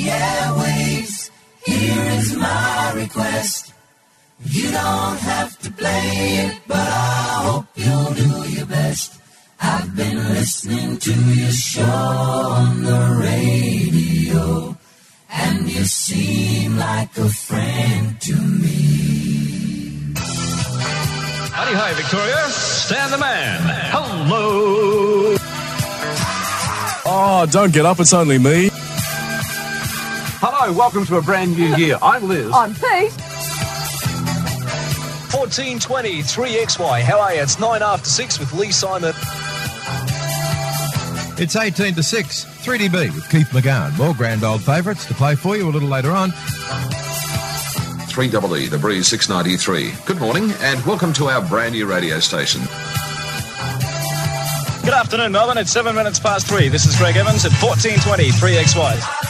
[0.00, 1.30] the airwaves.
[1.64, 3.72] Here is my request.
[4.44, 6.12] You don't have to play
[6.44, 9.20] it, but I hope you'll do your best.
[9.60, 14.76] I've been listening to your show on the radio,
[15.30, 20.14] and you seem like a friend to me.
[21.52, 22.48] Howdy, hi, Victoria.
[22.48, 23.60] Stan the man.
[23.92, 25.36] Hello.
[27.04, 28.70] Oh, don't get up, it's only me.
[30.42, 31.98] Hello, welcome to a brand new year.
[32.00, 32.50] I'm Liz.
[32.54, 33.12] I'm Pete.
[35.36, 37.02] 1420 3XY.
[37.02, 37.42] How are you?
[37.42, 39.12] It's 9 after 6 with Lee Simon.
[41.38, 43.94] It's 18 to 6, 3DB with Keith McGowan.
[43.98, 46.30] More grand old favourites to play for you a little later on.
[48.08, 49.92] 3EE, The Breeze 693.
[50.06, 52.62] Good morning and welcome to our brand new radio station.
[54.86, 55.58] Good afternoon, Melbourne.
[55.58, 56.68] It's 7 minutes past 3.
[56.68, 59.29] This is Greg Evans at 1420 3XY.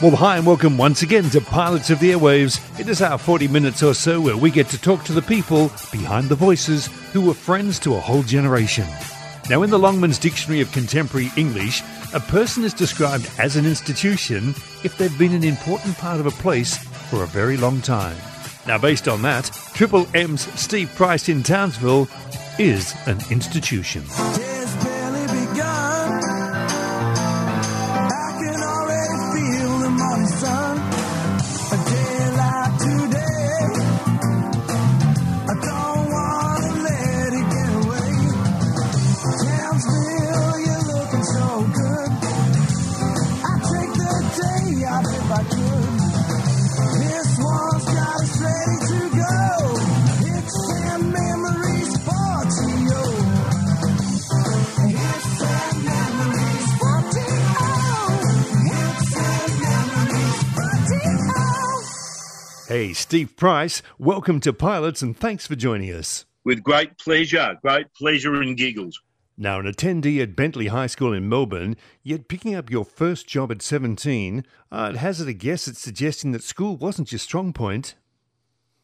[0.00, 2.60] Well, hi, and welcome once again to Pilots of the Airwaves.
[2.78, 5.72] It is our 40 minutes or so where we get to talk to the people
[5.90, 8.86] behind the voices who were friends to a whole generation.
[9.50, 11.82] Now, in the Longman's Dictionary of Contemporary English,
[12.14, 14.50] a person is described as an institution
[14.84, 16.78] if they've been an important part of a place
[17.10, 18.16] for a very long time.
[18.68, 22.06] Now, based on that, Triple M's Steve Price in Townsville
[22.56, 24.04] is an institution.
[62.78, 66.26] Hey, Steve Price, welcome to Pilots and thanks for joining us.
[66.44, 69.02] with great pleasure, great pleasure and giggles.
[69.36, 73.50] Now, an attendee at Bentley High School in Melbourne, yet picking up your first job
[73.50, 77.96] at 17, I'd hazard a guess at suggesting that school wasn't your strong point.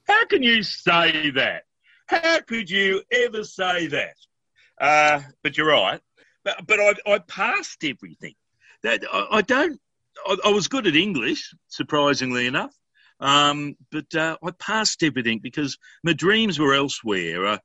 [0.08, 1.62] How can you say that?
[2.06, 4.16] How could you ever say that?
[4.80, 6.00] Uh, but you're right.
[6.42, 8.34] But, but I, I passed everything.
[8.82, 9.80] That I, I don't.
[10.26, 12.74] I, I was good at English, surprisingly enough.
[13.24, 17.46] Um, but uh, I passed everything because my dreams were elsewhere.
[17.46, 17.58] Uh,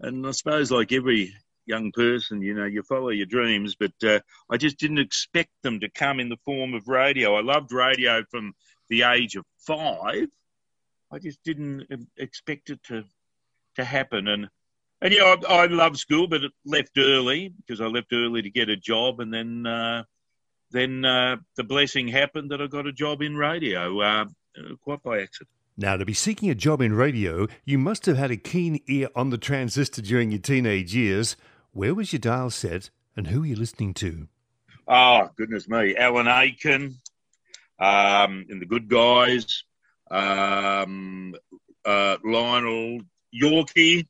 [0.00, 1.34] and I suppose, like every
[1.66, 5.80] young person, you know, you follow your dreams, but uh, I just didn't expect them
[5.80, 7.36] to come in the form of radio.
[7.36, 8.54] I loved radio from
[8.88, 10.28] the age of five.
[11.12, 11.86] I just didn't
[12.16, 13.04] expect it to
[13.76, 14.28] to happen.
[14.28, 14.48] And
[15.02, 18.70] and yeah, I, I love school, but left early because I left early to get
[18.70, 20.04] a job, and then uh,
[20.70, 24.24] then uh, the blessing happened that I got a job in radio, uh,
[24.82, 25.50] quite by accident.
[25.76, 29.08] Now, to be seeking a job in radio, you must have had a keen ear
[29.16, 31.36] on the transistor during your teenage years.
[31.72, 34.28] Where was your dial set and who were you listening to?
[34.86, 37.00] Oh goodness me, Alan Aiken,
[37.78, 39.64] um, and the Good Guys,
[40.10, 41.34] um,
[41.84, 43.00] uh, Lionel
[43.34, 44.06] Yorkie,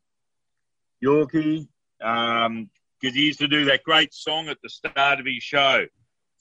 [1.04, 5.86] Yorkie, because he used to do that great song at the start of his show.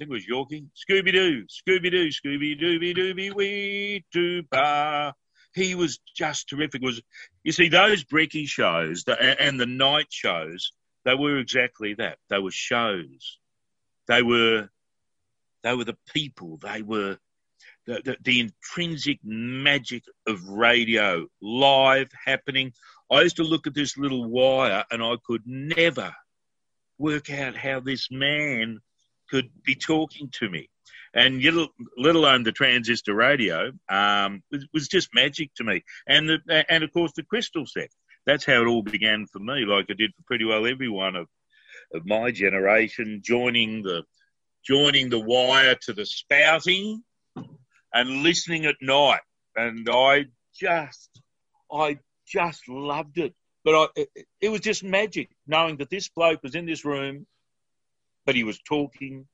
[0.01, 0.65] Think it was Yorkie.
[0.73, 5.13] Scooby Doo, Scooby Doo, Scooby Dooby Dooby Wee Doo Ba.
[5.53, 6.81] He was just terrific.
[6.81, 7.03] It was
[7.43, 10.71] you see those Brecky shows and the night shows?
[11.05, 12.17] They were exactly that.
[12.31, 13.37] They were shows.
[14.07, 14.69] They were
[15.61, 16.57] they were the people.
[16.57, 17.19] They were
[17.85, 22.73] the, the, the intrinsic magic of radio, live happening.
[23.11, 26.11] I used to look at this little wire and I could never
[26.97, 28.79] work out how this man
[29.31, 30.69] could be talking to me.
[31.13, 35.83] And little, let alone the transistor radio, um, was, was just magic to me.
[36.07, 37.89] And the, and of course the crystal set.
[38.25, 41.27] That's how it all began for me, like it did for pretty well everyone of
[41.93, 44.03] of my generation, joining the
[44.65, 47.03] joining the wire to the spouting
[47.93, 49.21] and listening at night.
[49.55, 50.25] And I
[50.57, 51.09] just,
[51.71, 53.33] I just loved it.
[53.63, 57.25] But I, it, it was just magic knowing that this bloke was in this room,
[58.25, 59.27] but he was talking,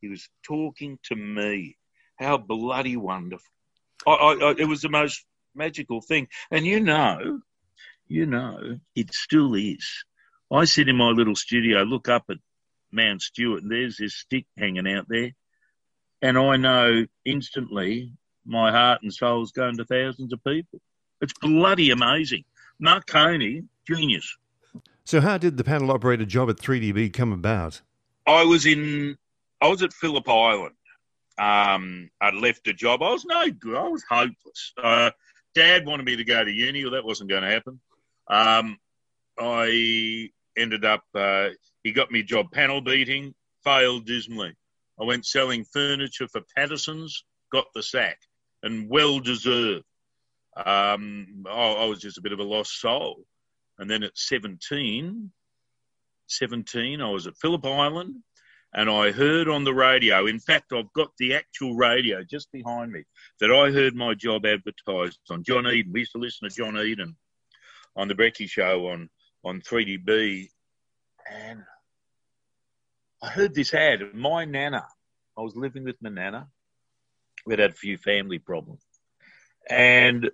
[0.00, 1.76] he was talking to me.
[2.16, 3.52] How bloody wonderful!
[4.06, 5.24] I, I, I, it was the most
[5.54, 6.28] magical thing.
[6.50, 7.40] And you know,
[8.08, 10.04] you know, it still is.
[10.52, 12.36] I sit in my little studio, look up at
[12.90, 15.32] Mount Stuart, and there's this stick hanging out there.
[16.20, 18.12] And I know instantly
[18.44, 20.80] my heart and soul is going to thousands of people.
[21.20, 22.44] It's bloody amazing.
[22.78, 24.36] Marconi, genius.
[25.04, 27.80] So, how did the panel operator job at 3DB come about?
[28.26, 29.16] I was in,
[29.60, 30.74] I was at Phillip Island.
[31.38, 33.02] Um, I'd left a job.
[33.02, 33.76] I was no good.
[33.76, 34.72] I was hopeless.
[34.82, 35.10] Uh,
[35.54, 37.80] Dad wanted me to go to uni, well, that wasn't going to happen.
[38.28, 38.78] Um,
[39.38, 41.48] I ended up, uh,
[41.82, 43.34] he got me a job panel beating,
[43.64, 44.54] failed dismally.
[45.00, 48.18] I went selling furniture for Patterson's, got the sack,
[48.62, 49.84] and well deserved.
[50.56, 53.24] Um, I, I was just a bit of a lost soul.
[53.78, 55.32] And then at 17,
[56.28, 58.16] 17, I was at Phillip Island
[58.74, 62.90] and I heard on the radio, in fact, I've got the actual radio just behind
[62.90, 63.04] me,
[63.40, 65.92] that I heard my job advertised on John Eden.
[65.92, 67.16] We used to listen to John Eden
[67.96, 69.10] on the Brecky show on,
[69.44, 70.48] on 3DB.
[71.30, 71.62] And
[73.22, 74.14] I heard this ad.
[74.14, 74.86] My nana,
[75.36, 76.48] I was living with my nana.
[77.44, 78.82] We'd had a few family problems.
[79.68, 80.30] And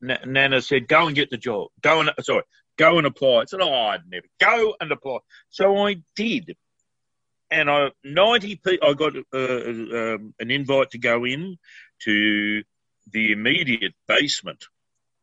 [0.00, 1.68] Nana said, "Go and get the job.
[1.80, 2.44] Go and sorry,
[2.78, 5.18] go and apply." I said, "Oh, I'd never go and apply."
[5.50, 6.56] So I did,
[7.50, 8.88] and I ninety people.
[8.88, 11.58] I got uh, um, an invite to go in
[12.04, 12.62] to
[13.12, 14.64] the immediate basement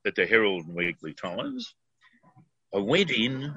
[0.05, 1.73] at the Herald and Weekly Times.
[2.73, 3.55] I went in,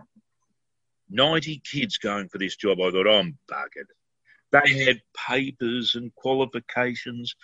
[1.10, 2.80] ninety kids going for this job.
[2.80, 3.90] I thought, I'm buggered.
[4.50, 7.34] They had papers and qualifications.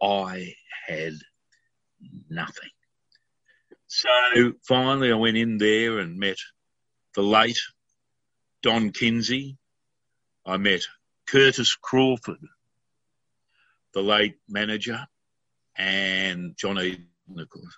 [0.00, 0.54] I
[0.86, 1.14] had
[2.28, 2.70] nothing.
[3.94, 6.38] So finally, I went in there and met
[7.14, 7.60] the late
[8.62, 9.58] Don Kinsey.
[10.46, 10.80] I met
[11.28, 12.38] Curtis Crawford,
[13.92, 15.06] the late manager,
[15.76, 17.06] and John Eden,
[17.36, 17.76] of course.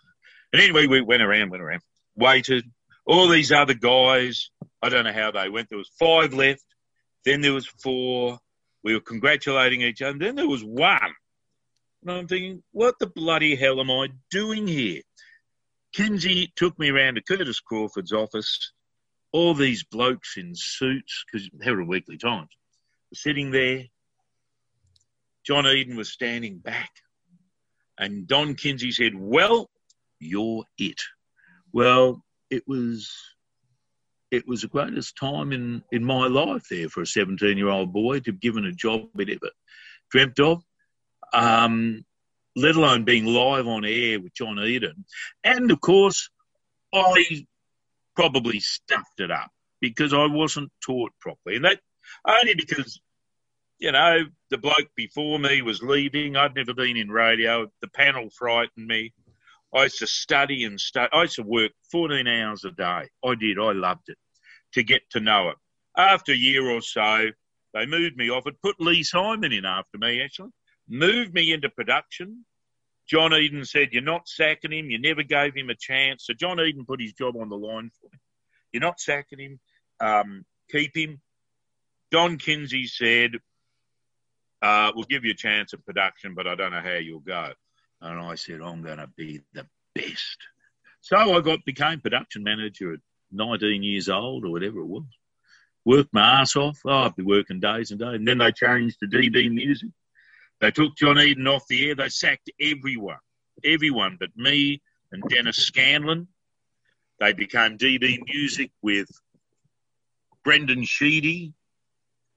[0.52, 1.80] And anyway, we went around, went around,
[2.14, 2.64] waited.
[3.04, 4.50] All these other guys,
[4.80, 5.68] I don't know how they went.
[5.68, 6.64] There was five left.
[7.24, 8.38] Then there was four.
[8.84, 10.16] We were congratulating each other.
[10.16, 11.12] Then there was one.
[12.02, 15.02] And I'm thinking, what the bloody hell am I doing here?
[15.94, 18.72] Kinsey took me around to Curtis Crawford's office.
[19.32, 22.50] All these blokes in suits, because Herald Weekly Times,
[23.10, 23.84] were sitting there.
[25.44, 26.90] John Eden was standing back.
[27.98, 29.70] And Don Kinsey said, Well,
[30.18, 31.00] you're it.
[31.72, 33.12] Well, it was
[34.30, 37.92] it was the greatest time in, in my life there for a 17 year old
[37.92, 39.50] boy to be given a job he never
[40.10, 40.62] dreamt of.
[41.32, 42.04] Um,
[42.56, 45.04] let alone being live on air with John Eden.
[45.42, 46.30] And of course,
[46.92, 47.46] I
[48.14, 51.56] probably stuffed it up because I wasn't taught properly.
[51.56, 51.80] And that
[52.26, 53.00] only because,
[53.78, 54.20] you know,
[54.50, 56.36] the bloke before me was leaving.
[56.36, 57.66] I'd never been in radio.
[57.80, 59.12] The panel frightened me.
[59.74, 61.08] I used to study and study.
[61.12, 63.08] I used to work 14 hours a day.
[63.24, 63.58] I did.
[63.58, 64.18] I loved it
[64.74, 65.56] to get to know it.
[65.96, 67.30] After a year or so,
[67.72, 68.46] they moved me off.
[68.46, 70.50] It put Lee Simon in after me, actually
[70.88, 72.44] moved me into production.
[73.06, 74.90] John Eden said, You're not sacking him.
[74.90, 76.26] You never gave him a chance.
[76.26, 78.18] So John Eden put his job on the line for me.
[78.72, 79.60] You're not sacking him.
[80.00, 81.20] Um, keep him.
[82.10, 83.32] Don Kinsey said,
[84.62, 87.52] uh, We'll give you a chance at production, but I don't know how you'll go.
[88.00, 90.38] And I said, I'm going to be the best.
[91.00, 93.00] So I got became production manager at
[93.32, 95.04] 19 years old or whatever it was.
[95.84, 96.80] Worked my ass off.
[96.86, 98.14] Oh, I'd be working days and days.
[98.14, 99.90] And then they changed to DB Music.
[100.60, 101.94] They took John Eden off the air.
[101.94, 103.18] They sacked everyone,
[103.64, 106.28] everyone but me and Dennis Scanlon.
[107.20, 109.08] They became DB Music with
[110.44, 111.54] Brendan Sheedy.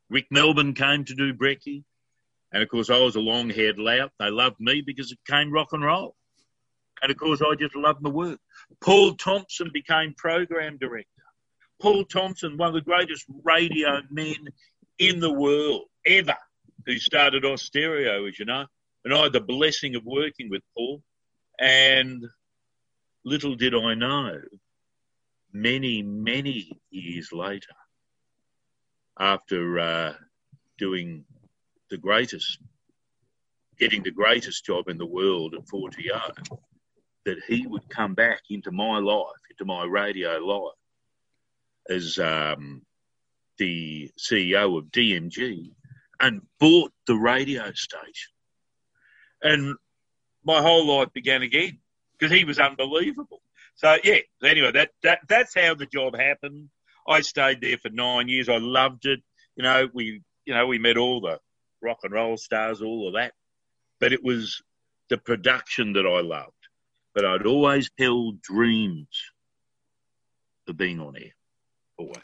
[0.09, 1.83] Rick Melbourne came to do Brecky.
[2.51, 4.11] And of course, I was a long haired lout.
[4.19, 6.15] They loved me because it came rock and roll.
[7.01, 8.39] And of course, I just loved my work.
[8.81, 11.09] Paul Thompson became program director.
[11.81, 14.47] Paul Thompson, one of the greatest radio men
[14.97, 16.35] in the world ever
[16.87, 18.65] who started Austereo, as you know,
[19.03, 21.03] and I had the blessing of working with Paul.
[21.59, 22.25] And
[23.25, 24.39] little did I know,
[25.51, 27.73] many, many years later,
[29.19, 30.13] after uh,
[30.77, 31.25] doing
[31.89, 32.59] the greatest,
[33.77, 36.57] getting the greatest job in the world at 4TO
[37.25, 40.73] that he would come back into my life, into my radio life,
[41.89, 42.81] as um,
[43.57, 45.71] the CEO of DMG
[46.19, 48.31] and bought the radio station.
[49.41, 49.75] And
[50.43, 51.79] my whole life began again
[52.17, 53.41] because he was unbelievable.
[53.75, 54.19] So yeah.
[54.43, 56.69] Anyway, that that that's how the job happened.
[57.07, 58.49] I stayed there for nine years.
[58.49, 59.21] I loved it.
[59.55, 61.39] You know, we you know we met all the
[61.81, 63.33] rock and roll stars, all of that.
[63.99, 64.61] But it was
[65.09, 66.51] the production that I loved.
[67.13, 69.07] But I'd always held dreams
[70.67, 71.35] of being on air.
[71.97, 72.17] Always.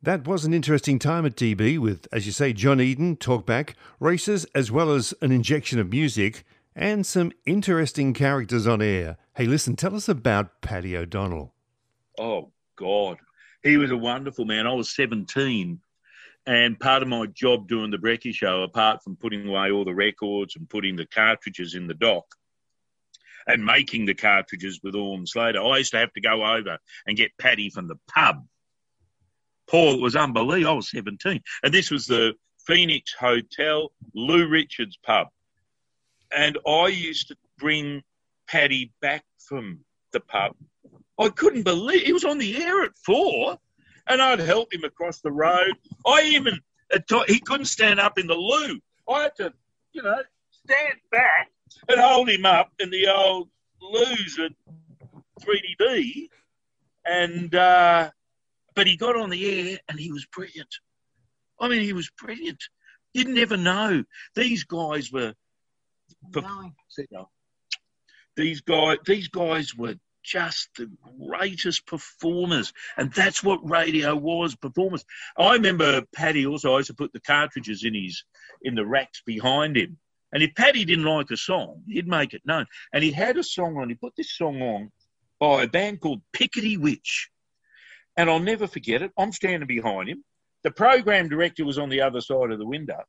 [0.00, 4.46] That was an interesting time at DB with, as you say, John Eden, talkback, races,
[4.54, 6.44] as well as an injection of music.
[6.78, 9.16] and some interesting characters on air.
[9.34, 11.52] Hey, listen, tell us about Paddy O'Donnell.
[12.16, 13.18] Oh, God.
[13.64, 14.64] He was a wonderful man.
[14.68, 15.80] I was 17,
[16.46, 19.94] and part of my job doing the Brecky show, apart from putting away all the
[19.94, 22.26] records and putting the cartridges in the dock
[23.48, 26.78] and making the cartridges with Orm Slater, I used to have to go over
[27.08, 28.46] and get Paddy from the pub.
[29.68, 30.72] Paul, it was unbelievable.
[30.72, 31.40] I was 17.
[31.62, 32.34] And this was the
[32.66, 35.28] Phoenix Hotel, Lou Richards pub.
[36.36, 38.02] And I used to bring
[38.48, 39.80] Paddy back from
[40.12, 40.52] the pub.
[41.18, 43.58] I couldn't believe he was on the air at four,
[44.08, 45.72] and I'd help him across the road.
[46.06, 46.60] I even
[47.26, 48.80] he couldn't stand up in the loo.
[49.08, 49.52] I had to,
[49.92, 51.50] you know, stand back
[51.88, 53.48] and hold him up in the old
[53.82, 54.52] loos at
[55.42, 56.28] 3DB,
[57.04, 58.10] and uh,
[58.78, 60.72] but he got on the air and he was brilliant.
[61.60, 62.62] I mean, he was brilliant.
[63.12, 64.04] You'd never know.
[64.36, 65.34] These guys were.
[68.36, 70.88] These guys, these guys were just the
[71.26, 75.04] greatest performers, and that's what radio was performers.
[75.36, 78.22] I remember Paddy also I used to put the cartridges in his
[78.62, 79.98] in the racks behind him,
[80.30, 82.66] and if Paddy didn't like a song, he'd make it known.
[82.92, 83.88] And he had a song on.
[83.88, 84.92] He put this song on
[85.40, 87.26] by a band called Pickettywitch,
[88.18, 89.12] and I'll never forget it.
[89.16, 90.24] I'm standing behind him.
[90.64, 93.00] The program director was on the other side of the window.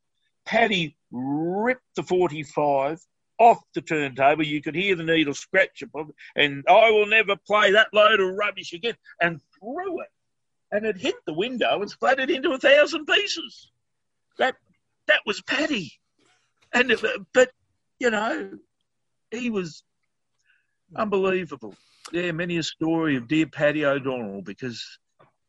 [0.46, 3.00] Paddy ripped the 45
[3.38, 4.44] off the turntable.
[4.44, 8.34] You could hear the needle scratch above, and I will never play that load of
[8.36, 10.08] rubbish again, and threw it.
[10.70, 13.72] And it hit the window and splattered into a thousand pieces.
[14.38, 14.54] That
[15.08, 15.92] that was Paddy.
[16.72, 16.94] And
[17.34, 17.50] but
[17.98, 18.52] you know,
[19.32, 19.82] he was
[20.94, 21.74] unbelievable.
[22.12, 24.98] Yeah, many a story of dear Paddy O'Donnell because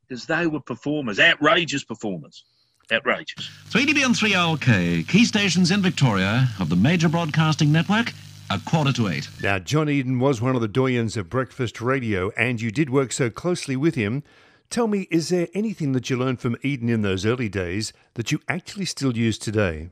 [0.08, 2.44] because they were performers, outrageous performers.
[2.92, 3.50] Outrageous.
[3.70, 8.12] 3DB and 3RK, key stations in Victoria of the major broadcasting network,
[8.50, 9.30] a quarter to eight.
[9.42, 13.14] Now, John Eden was one of the doyens of breakfast radio, and you did work
[13.14, 14.24] so closely with him.
[14.70, 18.34] Tell me, is there anything that you learned from Eden in those early days that
[18.34, 19.92] you actually still use today?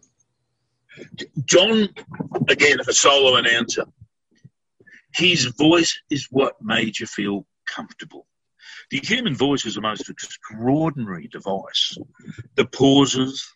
[1.46, 1.88] John,
[2.50, 3.86] again, a solo announcer.
[5.14, 8.28] His voice is what made you feel comfortable.
[8.92, 11.98] The human voice is the most extraordinary device.
[12.56, 13.48] The pauses,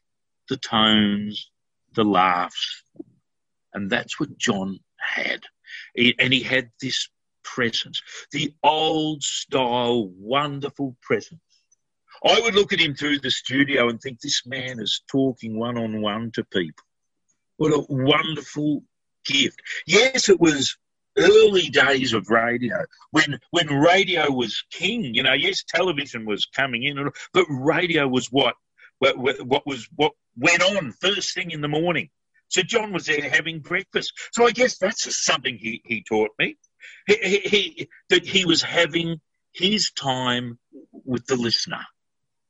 [0.49, 1.49] the tones,
[1.93, 2.83] the laughs.
[3.73, 5.41] And that's what John had.
[5.95, 7.09] He, and he had this
[7.43, 11.41] presence, the old style, wonderful presence.
[12.23, 15.77] I would look at him through the studio and think this man is talking one
[15.77, 16.85] on one to people.
[17.57, 18.83] What a wonderful
[19.25, 19.61] gift.
[19.85, 20.77] Yes, it was
[21.17, 25.13] early days of radio when when radio was king.
[25.13, 28.55] You know, yes, television was coming in, but radio was what
[28.99, 32.09] what, what was what went on first thing in the morning.
[32.47, 34.13] So John was there having breakfast.
[34.31, 36.57] So I guess that's something he, he taught me.
[37.07, 39.19] He, he, he, that he was having
[39.51, 40.59] his time
[40.91, 41.83] with the listener.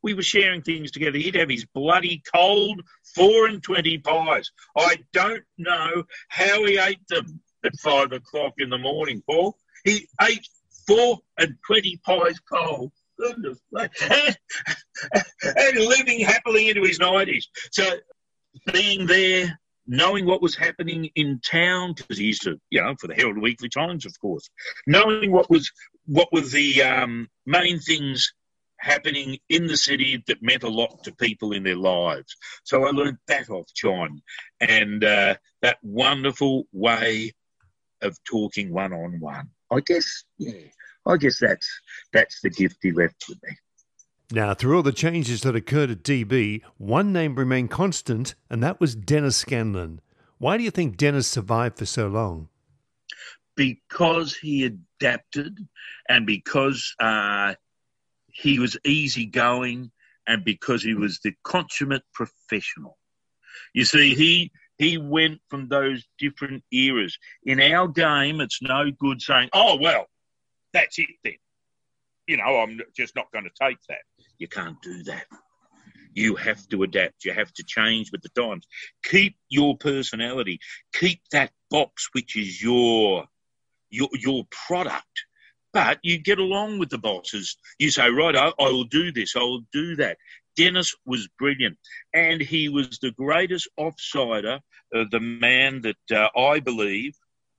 [0.02, 1.18] We were sharing things together.
[1.18, 2.82] He'd have his bloody cold
[3.16, 4.52] four and twenty pies.
[4.78, 9.58] I don't know how he ate them at five o'clock in the morning, Paul.
[9.84, 10.48] He ate
[10.88, 12.92] four and twenty pies cold.
[13.20, 14.36] And
[15.78, 17.48] living happily into his nineties.
[17.72, 17.84] So
[18.72, 23.08] being there, knowing what was happening in town, because he used to, you know, for
[23.08, 24.50] the Herald Weekly Times, of course,
[24.88, 25.72] knowing what was
[26.06, 28.34] what were the um, main things
[28.78, 32.36] happening in the city that meant a lot to people in their lives.
[32.64, 34.22] So I learned that off John,
[34.60, 37.34] and uh, that wonderful way
[38.04, 39.50] of talking one on one.
[39.72, 40.68] I guess, yeah,
[41.06, 41.68] I guess that's
[42.12, 43.56] that's the gift he left with me.
[44.32, 48.80] Now, through all the changes that occurred at DB, one name remained constant, and that
[48.80, 50.02] was Dennis Scanlon.
[50.38, 52.50] Why do you think Dennis survived for so long?
[53.56, 55.60] Because he adapted,
[56.10, 57.54] and because uh,
[58.28, 59.92] he was easygoing,
[60.26, 62.98] and because he was the consummate professional.
[63.74, 67.18] You see, he he went from those different eras.
[67.44, 70.06] In our game, it's no good saying, oh, well,
[70.74, 71.34] that's it then.
[72.28, 74.02] You know, I'm just not going to take that.
[74.38, 75.26] You can't do that.
[76.16, 77.26] You have to adapt.
[77.26, 78.66] You have to change with the times.
[79.04, 80.60] Keep your personality.
[80.94, 83.26] Keep that box, which is your
[83.90, 85.26] your your product.
[85.74, 87.58] But you get along with the bosses.
[87.80, 89.36] You say, right, I, I will do this.
[89.36, 90.18] I will do that.
[90.56, 91.78] Dennis was brilliant,
[92.14, 94.60] and he was the greatest offsider,
[94.96, 97.16] uh, the man that uh, I believe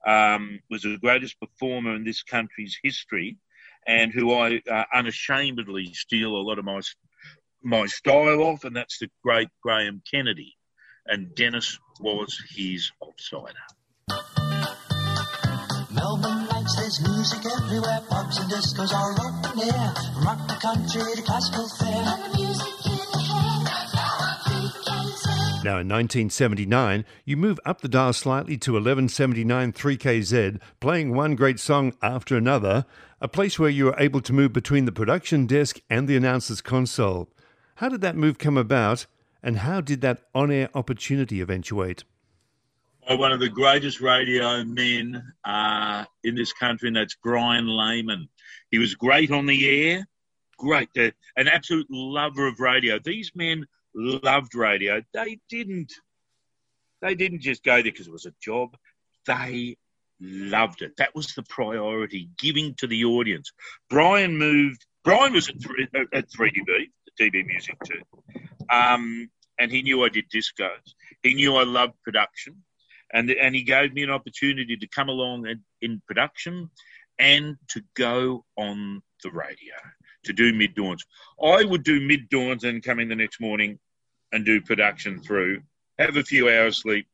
[0.06, 3.38] um, was the greatest performer in this country's history,
[3.86, 6.80] and who I uh, unashamedly steal a lot of my
[7.62, 10.54] my style off, and that's the great Graham Kennedy,
[11.06, 13.64] and Dennis was his offsider.
[15.90, 19.94] Melbourne lights, there's music everywhere, pubs and discos all over near.
[20.12, 22.73] From rock the country to classical fair.
[25.64, 31.58] Now, in 1979, you move up the dial slightly to 1179 3KZ, playing one great
[31.58, 32.84] song after another,
[33.18, 36.60] a place where you were able to move between the production desk and the announcer's
[36.60, 37.30] console.
[37.76, 39.06] How did that move come about,
[39.42, 42.04] and how did that on air opportunity eventuate?
[43.08, 48.28] by one of the greatest radio men uh, in this country, and that's Brian Layman.
[48.70, 50.06] He was great on the air,
[50.58, 52.98] great, an absolute lover of radio.
[52.98, 55.02] These men loved radio.
[55.12, 55.92] They didn't,
[57.00, 58.76] they didn't just go there because it was a job.
[59.26, 59.76] They
[60.20, 60.96] loved it.
[60.98, 63.52] That was the priority, giving to the audience.
[63.90, 64.84] Brian moved.
[65.04, 68.00] Brian was at, 3, at 3DB, the DB Music too,
[68.70, 70.94] um, and he knew I did discos.
[71.22, 72.62] He knew I loved production
[73.14, 76.68] and and he gave me an opportunity to come along in, in production
[77.18, 79.74] and to go on the radio
[80.24, 81.04] to do mid dawns.
[81.42, 83.78] I would do mid dawns and come in the next morning
[84.34, 85.62] and do production through,
[85.98, 87.06] have a few hours sleep,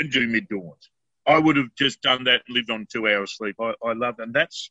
[0.00, 0.90] and do mid dawns.
[1.26, 3.56] I would have just done that lived on two hours sleep.
[3.60, 4.70] I, I love and that's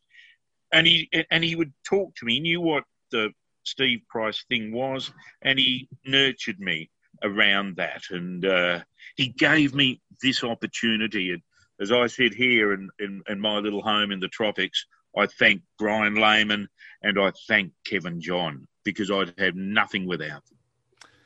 [0.73, 2.35] and he and he would talk to me.
[2.35, 3.31] He knew what the
[3.63, 5.11] Steve Price thing was,
[5.41, 6.89] and he nurtured me
[7.23, 8.03] around that.
[8.09, 8.79] And uh,
[9.15, 11.31] he gave me this opportunity.
[11.31, 11.41] And
[11.81, 14.85] as I sit here in, in, in, my little home in the tropics,
[15.17, 16.67] I thank Brian Layman
[17.03, 20.57] and I thank Kevin John because I'd have nothing without them.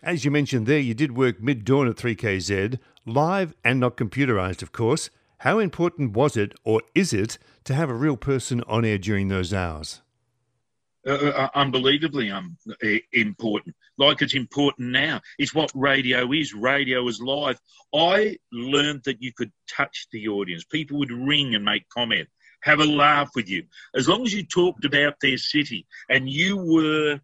[0.03, 4.63] As you mentioned there, you did work mid dawn at 3KZ, live and not computerized,
[4.63, 5.11] of course.
[5.39, 9.27] How important was it, or is it, to have a real person on air during
[9.27, 10.01] those hours?
[11.07, 12.57] Uh, uh, unbelievably um,
[13.13, 13.75] important.
[13.99, 15.21] Like it's important now.
[15.37, 16.53] It's what radio is.
[16.55, 17.59] Radio is live.
[17.93, 20.63] I learned that you could touch the audience.
[20.63, 22.27] People would ring and make comment,
[22.61, 23.63] have a laugh with you.
[23.95, 27.19] As long as you talked about their city and you were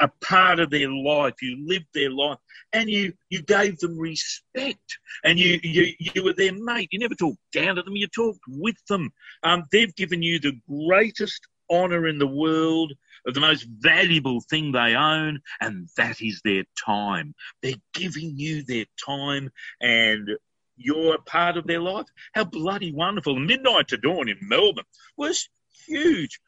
[0.00, 2.38] a part of their life, you lived their life,
[2.72, 6.88] and you you gave them respect, and you you you were their mate.
[6.92, 7.96] You never talked down to them.
[7.96, 9.10] You talked with them.
[9.42, 12.92] Um, they've given you the greatest honour in the world,
[13.26, 17.34] of the most valuable thing they own, and that is their time.
[17.62, 20.30] They're giving you their time, and
[20.76, 22.06] you're a part of their life.
[22.34, 23.38] How bloody wonderful.
[23.38, 24.84] Midnight to Dawn in Melbourne
[25.16, 25.48] was
[25.86, 26.40] huge.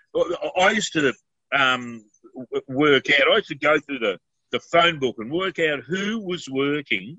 [0.58, 1.12] I used to
[1.56, 2.04] um,
[2.68, 4.18] work out, I used to go through the,
[4.52, 7.18] the phone book and work out who was working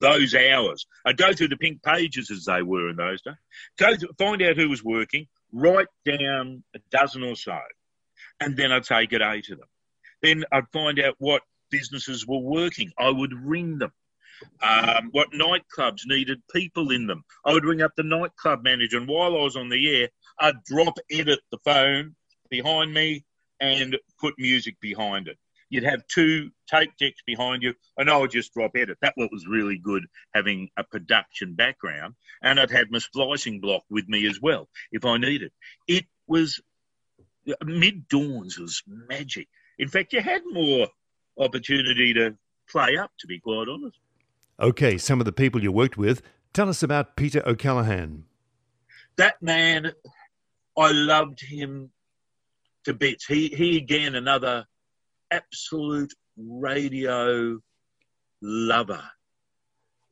[0.00, 0.86] those hours.
[1.06, 3.34] I'd go through the pink pages as they were in those days,
[3.78, 7.58] go to, find out who was working, write down a dozen or so,
[8.40, 9.68] and then I'd say good day to them.
[10.20, 12.92] Then I'd find out what businesses were working.
[12.98, 13.92] I would ring them.
[14.60, 17.22] Um, what nightclubs needed people in them.
[17.46, 20.08] I would ring up the nightclub manager, and while I was on the air,
[20.40, 22.16] I'd drop edit the phone
[22.50, 23.24] behind me
[23.62, 25.38] and put music behind it.
[25.70, 28.98] You'd have two tape decks behind you, and I would just drop edit.
[29.00, 34.06] That was really good having a production background, and I'd have my splicing block with
[34.06, 35.50] me as well if I needed.
[35.88, 36.60] It was
[37.64, 39.48] mid dawns was magic.
[39.78, 40.88] In fact, you had more
[41.38, 42.36] opportunity to
[42.68, 43.98] play up, to be quite honest.
[44.60, 46.22] Okay, some of the people you worked with.
[46.52, 48.26] Tell us about Peter O'Callaghan.
[49.16, 49.92] That man,
[50.76, 51.90] I loved him
[52.84, 53.26] to bits.
[53.26, 54.66] He, he again, another
[55.30, 57.58] absolute radio
[58.40, 59.02] lover.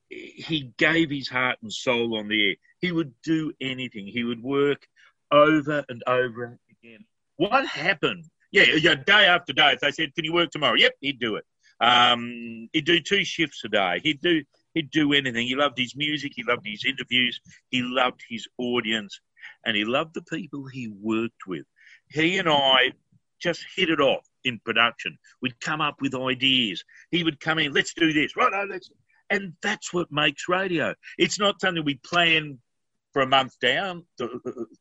[0.08, 2.54] He gave his heart and soul on the air.
[2.80, 4.06] He would do anything.
[4.06, 4.86] He would work
[5.30, 7.04] over and over again
[7.40, 8.26] what happened?
[8.52, 9.72] Yeah, yeah, day after day.
[9.72, 11.46] If they said, "Can you work tomorrow?" Yep, he'd do it.
[11.80, 14.00] Um, he'd do two shifts a day.
[14.02, 15.46] He'd do he'd do anything.
[15.46, 16.32] He loved his music.
[16.36, 17.40] He loved his interviews.
[17.70, 19.20] He loved his audience,
[19.64, 21.64] and he loved the people he worked with.
[22.10, 22.92] He and I
[23.40, 25.18] just hit it off in production.
[25.40, 26.84] We'd come up with ideas.
[27.10, 28.52] He would come in, let's do this, right?
[28.68, 28.90] Let's,
[29.30, 30.94] and that's what makes radio.
[31.18, 32.58] It's not something we plan
[33.12, 34.28] for a month down the,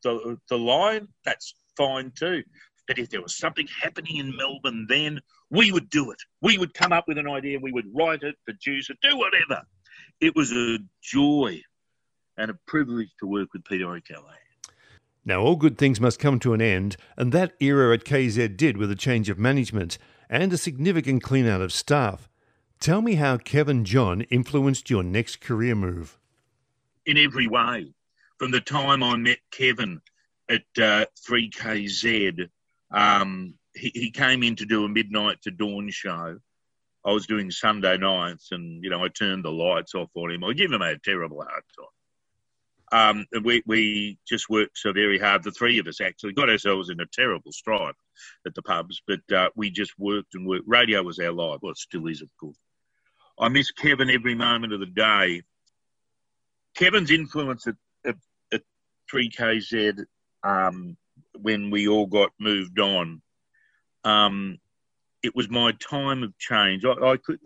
[0.02, 1.08] the, the line.
[1.24, 2.42] That's fine too.
[2.86, 6.18] But if there was something happening in Melbourne then, we would do it.
[6.42, 9.62] We would come up with an idea, we would write it, produce it, do whatever.
[10.20, 11.62] It was a joy
[12.36, 14.49] and a privilege to work with Peter O'Callaghan.
[15.24, 18.76] Now, all good things must come to an end, and that era at KZ did
[18.76, 22.28] with a change of management and a significant clean out of staff.
[22.80, 26.18] Tell me how Kevin John influenced your next career move.
[27.04, 27.92] In every way.
[28.38, 30.00] From the time I met Kevin
[30.48, 32.48] at uh, 3KZ.
[32.90, 36.38] Um, he, he came in to do a midnight to dawn show.
[37.04, 40.44] I was doing Sunday nights, and you know I turned the lights off on him.
[40.44, 41.62] I give him a terrible hard
[42.92, 45.44] Um, we, we just worked so very hard.
[45.44, 47.94] The three of us actually got ourselves in a terrible strife
[48.46, 50.64] at the pubs, but uh, we just worked and worked.
[50.66, 51.60] Radio was our life.
[51.62, 52.58] Well, it still is, of course.
[53.38, 55.42] I miss Kevin every moment of the day.
[56.74, 58.16] Kevin's influence at, at,
[58.52, 58.62] at
[59.12, 60.04] 3KZ
[60.42, 60.96] um,
[61.40, 63.22] when we all got moved on,
[64.04, 64.58] um,
[65.22, 66.84] it was my time of change.
[66.84, 67.38] I, I, could.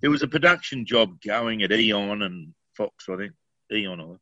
[0.00, 3.32] There was a production job going at Eon and Fox, I think.
[3.72, 4.18] Eon,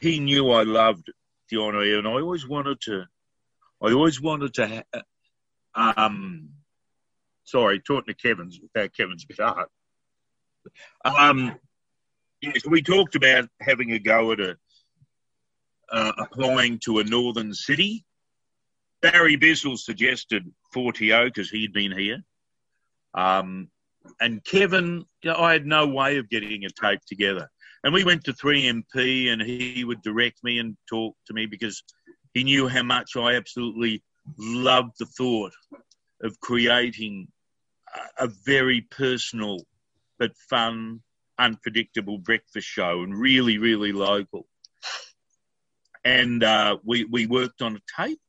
[0.00, 1.12] he knew I loved
[1.50, 3.04] the honour, and I always wanted to.
[3.82, 4.84] I always wanted to.
[4.94, 6.50] Ha- um,
[7.44, 9.68] sorry, talking to Kevin's about Kevin's hard.
[11.04, 11.56] Um,
[12.40, 14.56] yes, we talked about having a go at a
[15.90, 18.04] uh, applying to a northern city.
[19.02, 22.24] Barry Bissell suggested 4TO because he'd been here.
[23.14, 23.68] Um,
[24.20, 27.50] and Kevin, you know, I had no way of getting a tape together.
[27.84, 31.82] And we went to 3MP and he would direct me and talk to me because
[32.34, 34.02] he knew how much I absolutely
[34.38, 35.52] loved the thought
[36.22, 37.28] of creating
[38.18, 39.58] a, very personal
[40.18, 41.00] but fun,
[41.38, 44.46] unpredictable breakfast show and really, really local.
[46.04, 48.20] And uh, we, we worked on a tape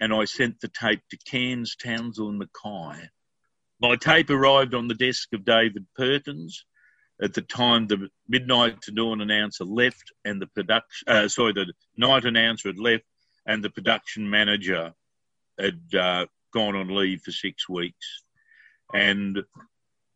[0.00, 3.08] and I sent the tape to Cairns, Townsville and Mackay.
[3.80, 6.64] My tape arrived on the desk of David Perkins.
[7.22, 11.72] At the time, the midnight to dawn announcer left, and the production uh, sorry, the
[11.96, 13.04] night announcer had left,
[13.46, 14.92] and the production manager
[15.58, 18.24] had uh, gone on leave for six weeks,
[18.92, 19.38] and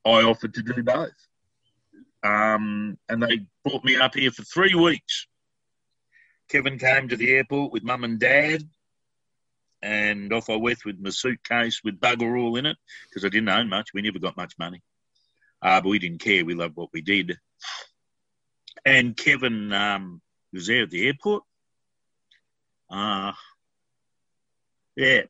[0.05, 1.13] I offered to do both.
[2.23, 5.27] Um, and they brought me up here for three weeks.
[6.49, 8.63] Kevin came to the airport with mum and dad,
[9.83, 12.77] and off I went with my suitcase with bugger all in it
[13.09, 13.91] because I didn't own much.
[13.95, 14.83] We never got much money,
[15.63, 16.45] uh, but we didn't care.
[16.45, 17.39] We loved what we did.
[18.85, 20.21] And Kevin um,
[20.53, 21.43] was there at the airport.
[22.91, 23.33] Uh,
[24.97, 25.23] yeah.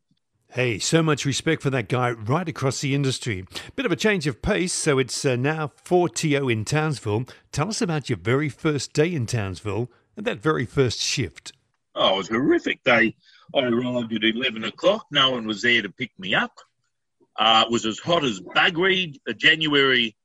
[0.51, 3.45] Hey, so much respect for that guy right across the industry.
[3.77, 7.27] Bit of a change of pace, so it's uh, now 4TO in Townsville.
[7.53, 11.53] Tell us about your very first day in Townsville and that very first shift.
[11.95, 12.83] Oh, it was horrific.
[12.85, 13.15] They,
[13.55, 15.07] I arrived at 11 o'clock.
[15.11, 16.53] No one was there to pick me up.
[17.37, 20.17] Uh, it was as hot as buggery, a January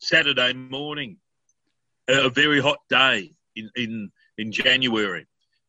[0.00, 1.18] Saturday morning,
[2.08, 5.26] a very hot day in, in, in January.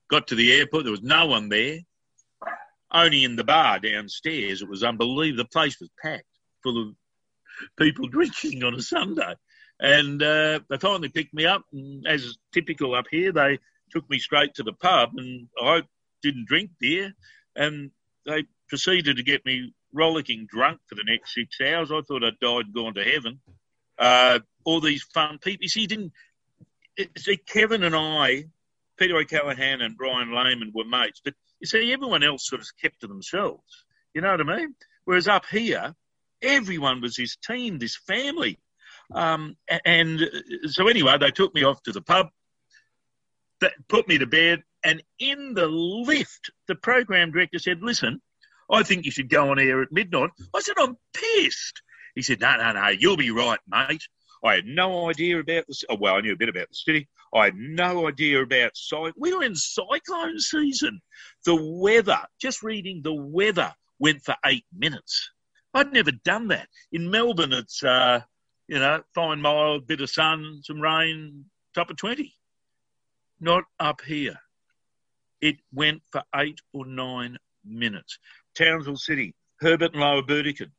[0.09, 1.79] Got to the airport, there was no one there,
[2.91, 4.61] only in the bar downstairs.
[4.61, 5.43] It was unbelievable.
[5.43, 6.25] The place was packed
[6.63, 6.95] full of
[7.77, 9.35] people drinking on a Sunday.
[9.79, 13.59] And uh, they finally picked me up, and as typical up here, they
[13.91, 15.81] took me straight to the pub, and I
[16.21, 17.13] didn't drink beer,
[17.55, 17.89] and
[18.25, 21.91] they proceeded to get me rollicking drunk for the next six hours.
[21.91, 23.41] I thought I'd died and gone to heaven.
[24.01, 25.63] Uh, all these fun people.
[25.63, 26.11] You see, didn't
[27.17, 28.45] see Kevin and I,
[28.97, 33.01] Peter O'Callaghan and Brian Lehman were mates, but you see, everyone else sort of kept
[33.01, 33.85] to themselves.
[34.15, 34.75] You know what I mean?
[35.05, 35.95] Whereas up here,
[36.41, 38.57] everyone was his team, this family.
[39.13, 40.19] Um, and
[40.65, 42.29] so anyway, they took me off to the pub,
[43.87, 48.21] put me to bed, and in the lift, the program director said, "Listen,
[48.71, 51.83] I think you should go on air at midnight." I said, "I'm pissed."
[52.15, 54.07] He said, "No, no, no, you'll be right, mate."
[54.43, 55.85] I had no idea about the.
[55.89, 57.07] Oh, well, I knew a bit about the city.
[57.33, 59.13] I had no idea about cyclone.
[59.17, 61.01] We were in cyclone season.
[61.45, 65.31] The weather, just reading the weather, went for eight minutes.
[65.73, 66.67] I'd never done that.
[66.91, 68.21] In Melbourne, it's uh,
[68.67, 71.43] you know, fine mild, bit of sun, some rain,
[71.75, 72.33] top of 20.
[73.41, 74.39] Not up here.
[75.41, 78.17] It went for eight or nine minutes.
[78.55, 80.71] Townsville City, Herbert and Lower Burdekin,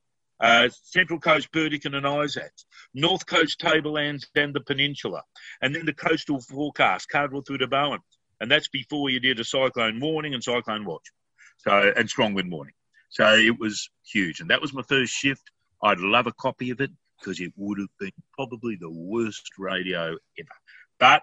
[0.43, 5.23] uh, Central Coast Burdekin and Isaacs, North Coast Tablelands and the Peninsula,
[5.63, 8.01] and then the coastal forecast, Cardwell through to Bowen.
[8.41, 11.05] And that's before you did a cyclone warning and cyclone watch.
[11.59, 12.75] So, and strong wind warning.
[13.09, 14.41] So it was huge.
[14.41, 15.49] And that was my first shift.
[15.81, 20.17] I'd love a copy of it because it would have been probably the worst radio
[20.39, 20.49] ever.
[20.99, 21.23] But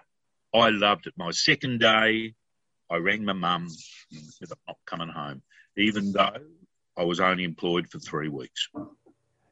[0.54, 1.14] I loved it.
[1.18, 2.34] My second day,
[2.90, 3.68] I rang my mum
[4.12, 5.42] and said, I'm not coming home,
[5.76, 6.36] even though
[6.96, 8.68] I was only employed for three weeks.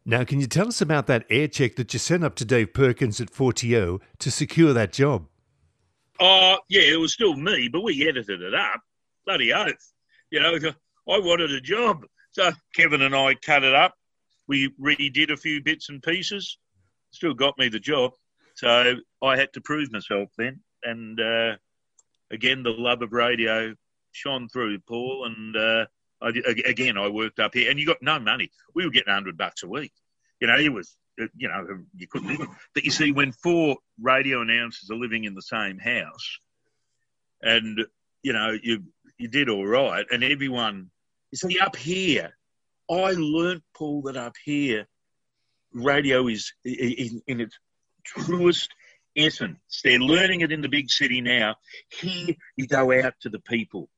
[0.09, 2.73] Now, can you tell us about that air check that you sent up to Dave
[2.73, 5.29] Perkins at 4TO to secure that job?
[6.18, 8.81] Oh, yeah, it was still me, but we edited it up.
[9.25, 9.92] Bloody oath.
[10.31, 10.57] You know,
[11.09, 12.05] I wanted a job.
[12.33, 13.94] So Kevin and I cut it up
[14.49, 16.59] we redid a few bits and pieces.
[17.12, 18.12] Still got me the job.
[18.55, 20.61] So I had to prove myself then.
[20.83, 21.57] And uh,
[22.33, 23.75] again, the love of radio
[24.12, 25.27] shone through, Paul.
[25.27, 25.87] And uh,
[26.20, 26.28] I,
[26.66, 28.50] again, I worked up here, and you got no money.
[28.74, 29.92] We were getting hundred bucks a week.
[30.40, 32.48] You know, it was, you know, you couldn't live.
[32.74, 36.38] But you see, when four radio announcers are living in the same house,
[37.42, 37.78] and
[38.22, 38.85] you know you
[39.16, 40.90] you did all right, and everyone.
[41.31, 42.35] You see, up here,
[42.90, 44.87] I learnt, Paul, that up here,
[45.72, 47.59] radio is in, in its
[48.04, 48.70] truest
[49.16, 49.59] essence.
[49.85, 51.57] They're learning it in the big city now.
[51.90, 53.90] Here, you go out to the people,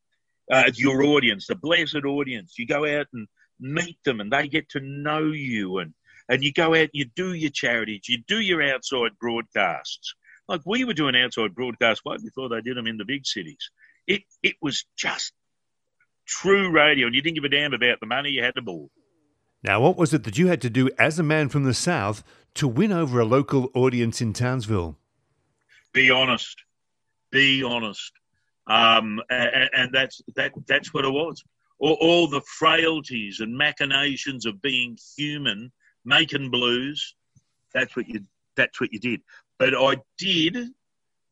[0.51, 2.55] uh, your audience, the blessed audience.
[2.59, 5.95] You go out and meet them, and they get to know you, and
[6.29, 10.15] and you go out, you do your charities, you do your outside broadcasts.
[10.49, 13.71] Like we were doing outside broadcasts way before they did them in the big cities.
[14.07, 15.33] It it was just
[16.27, 18.31] true radio, and you didn't give a damn about the money.
[18.31, 18.91] You had the ball.
[19.63, 22.25] Now, what was it that you had to do as a man from the South
[22.55, 24.97] to win over a local audience in Townsville?
[25.93, 26.57] Be honest.
[27.31, 28.13] Be honest.
[28.71, 30.53] Um, and, and, that's that.
[30.69, 31.43] That's what it was.
[31.81, 35.73] All, all, the frailties and machinations of being human,
[36.05, 37.17] making blues.
[37.75, 38.21] That's what you.
[38.57, 39.23] That's what you did.
[39.59, 40.69] But I did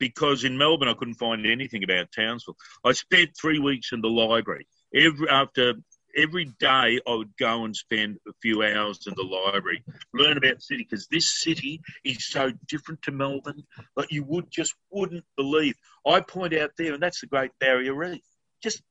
[0.00, 2.56] because in Melbourne I couldn't find anything about Townsville.
[2.84, 4.66] I spent three weeks in the library.
[4.92, 5.74] Every after
[6.18, 10.56] every day I would go and spend a few hours in the library, learn about
[10.56, 13.62] the city because this city is so different to Melbourne.
[13.96, 15.74] Like you would just wouldn't believe.
[16.06, 18.22] I point out there, and that's the Great Barrier Reef.
[18.62, 18.82] Just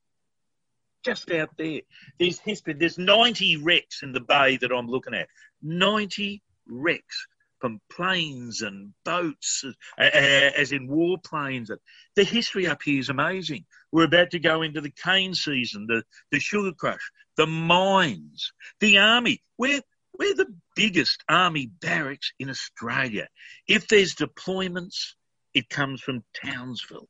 [1.04, 1.82] just out there.
[2.20, 2.74] There's history.
[2.74, 5.28] There's 90 wrecks in the bay that I'm looking at.
[5.62, 7.28] 90 wrecks
[7.60, 9.64] from planes and boats,
[9.98, 11.72] uh, as in warplanes.
[12.16, 13.66] The history up here is amazing.
[13.92, 18.98] We're about to go into the cane season, the, the sugar crush, the mines, the
[18.98, 19.42] army.
[19.58, 19.82] We're,
[20.18, 23.28] we're the biggest army barracks in Australia.
[23.68, 25.14] If there's deployments,
[25.54, 27.08] it comes from Townsville.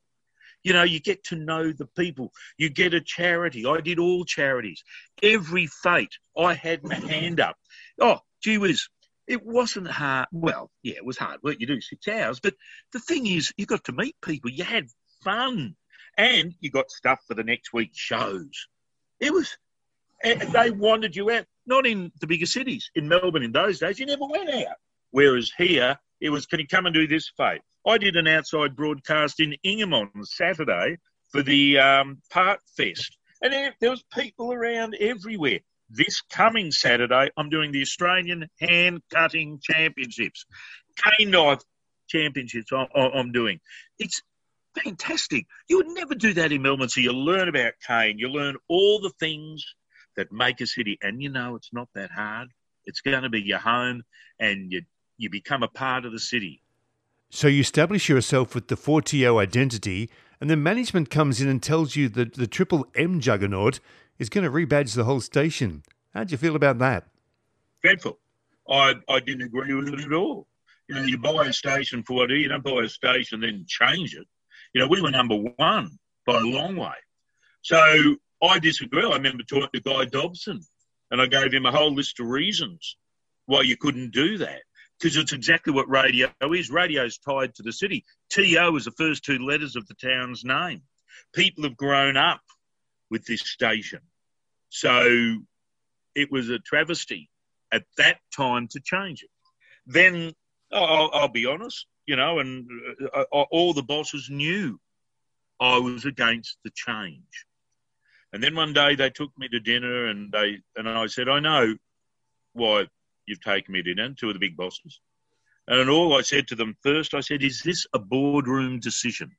[0.64, 2.32] You know, you get to know the people.
[2.56, 3.64] You get a charity.
[3.64, 4.82] I did all charities.
[5.22, 7.56] Every fete, I had my hand up.
[8.00, 8.88] Oh, gee whiz,
[9.26, 10.26] it wasn't hard.
[10.32, 11.56] Well, yeah, it was hard work.
[11.60, 12.54] You do six hours, but
[12.92, 14.50] the thing is, you got to meet people.
[14.50, 14.88] You had
[15.22, 15.76] fun,
[16.18, 18.68] and you got stuff for the next week's shows.
[19.20, 19.56] It was.
[20.22, 21.46] They wanted you out.
[21.66, 22.90] Not in the bigger cities.
[22.94, 24.76] In Melbourne, in those days, you never went out.
[25.10, 27.62] Whereas here, it was, can you come and do this fete?
[27.86, 30.98] I did an outside broadcast in Ingham on Saturday
[31.30, 37.48] for the um, Part Fest, and there was people around everywhere this coming Saturday, I'm
[37.48, 40.44] doing the Australian Hand Cutting Championships,
[40.96, 41.60] cane knife
[42.08, 42.72] championships.
[42.72, 43.60] I'm doing.
[43.98, 44.22] It's
[44.82, 45.46] fantastic.
[45.68, 46.88] You would never do that in Melbourne.
[46.88, 49.64] So you learn about cane, you learn all the things
[50.16, 52.48] that make a city, and you know it's not that hard.
[52.84, 54.02] It's going to be your home,
[54.40, 54.82] and you
[55.16, 56.62] you become a part of the city.
[57.30, 60.08] So you establish yourself with the 4TO identity,
[60.40, 63.80] and then management comes in and tells you that the Triple M juggernaut
[64.18, 65.82] is going to rebadge the whole station.
[66.14, 67.04] How'd you feel about that?
[67.82, 68.18] Dreadful.
[68.68, 70.46] I, I didn't agree with it at all.
[70.88, 74.14] You know, you buy a station for what you don't buy a station then change
[74.14, 74.26] it.
[74.74, 76.94] You know, we were number one by a long way.
[77.62, 79.04] So I disagree.
[79.04, 80.60] I remember talking to Guy Dobson
[81.10, 82.96] and I gave him a whole list of reasons
[83.46, 84.62] why you couldn't do that.
[84.98, 86.70] Because it's exactly what radio is.
[86.70, 88.04] Radio is tied to the city.
[88.30, 90.82] TO is the first two letters of the town's name.
[91.32, 92.40] People have grown up
[93.08, 94.00] with this station.
[94.70, 95.38] So
[96.14, 97.30] it was a travesty
[97.72, 99.30] at that time to change it.
[99.86, 100.32] Then
[100.72, 102.66] I'll, I'll be honest, you know, and
[103.14, 104.80] uh, uh, all the bosses knew
[105.60, 107.44] I was against the change.
[108.32, 111.38] And then one day they took me to dinner, and they and I said, I
[111.38, 111.76] know
[112.54, 112.86] why
[113.26, 114.14] you've taken me to dinner.
[114.14, 115.00] Two of the big bosses,
[115.68, 119.30] and all I said to them first, I said, "Is this a boardroom decision?"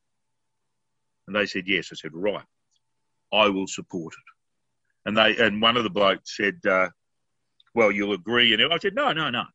[1.26, 2.46] And they said, "Yes." I said, "Right."
[3.32, 5.08] I will support it.
[5.08, 6.90] And they and one of the blokes said, uh,
[7.74, 9.46] "Well, you'll agree." And I said, "No, no, no.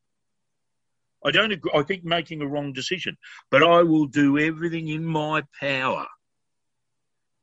[1.25, 1.71] I don't agree.
[1.73, 3.17] I think making a wrong decision,
[3.49, 6.07] but I will do everything in my power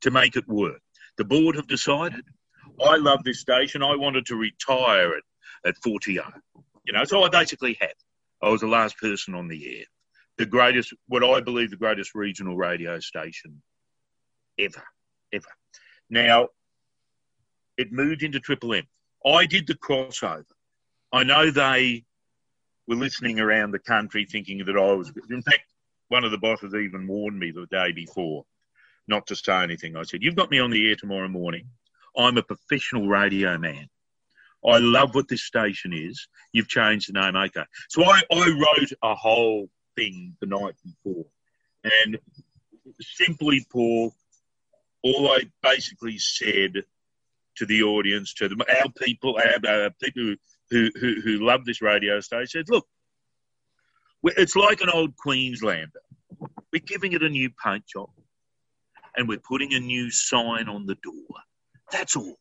[0.01, 0.81] to make it work."
[1.19, 2.25] The board have decided.
[2.83, 3.83] I love this station.
[3.83, 5.25] I wanted to retire at
[5.65, 6.33] at 4TO
[6.85, 7.95] You know, so I basically had.
[8.43, 9.85] I was the last person on the air.
[10.37, 13.63] The greatest, what I believe, the greatest regional radio station
[14.59, 14.83] ever,
[15.33, 15.49] ever.
[16.11, 16.49] Now,
[17.77, 18.85] it moved into Triple M.
[19.25, 20.45] I did the crossover.
[21.13, 22.05] I know they
[22.93, 25.13] were listening around the country thinking that I was.
[25.31, 25.65] In fact,
[26.09, 28.45] one of the bosses even warned me the day before
[29.09, 29.97] not to say anything.
[29.97, 31.67] I said, You've got me on the air tomorrow morning.
[32.17, 33.89] I'm a professional radio man.
[34.65, 36.29] I love what this station is.
[36.53, 37.65] You've changed the name, okay.
[37.89, 41.25] So I, I wrote a whole thing the night before.
[41.83, 42.19] And
[43.01, 44.15] simply, Paul,
[45.03, 46.85] all I basically said
[47.57, 50.37] to the audience, to the, our people, our, uh, people
[50.73, 52.87] who, who, who love this radio station, said, look,
[54.25, 56.01] it's like an old Queenslander.
[56.73, 58.11] We're giving it a new paint job.
[59.17, 61.37] and we're putting a new sign on the door.
[61.91, 62.37] That's all.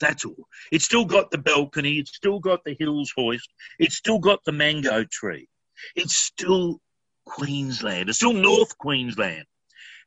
[0.00, 0.48] That's all.
[0.72, 1.98] It's still got the balcony.
[1.98, 3.48] It's still got the hills hoist.
[3.78, 5.48] It's still got the mango tree.
[5.94, 6.80] It's still
[7.26, 8.08] Queensland.
[8.08, 9.44] It's still North Queensland.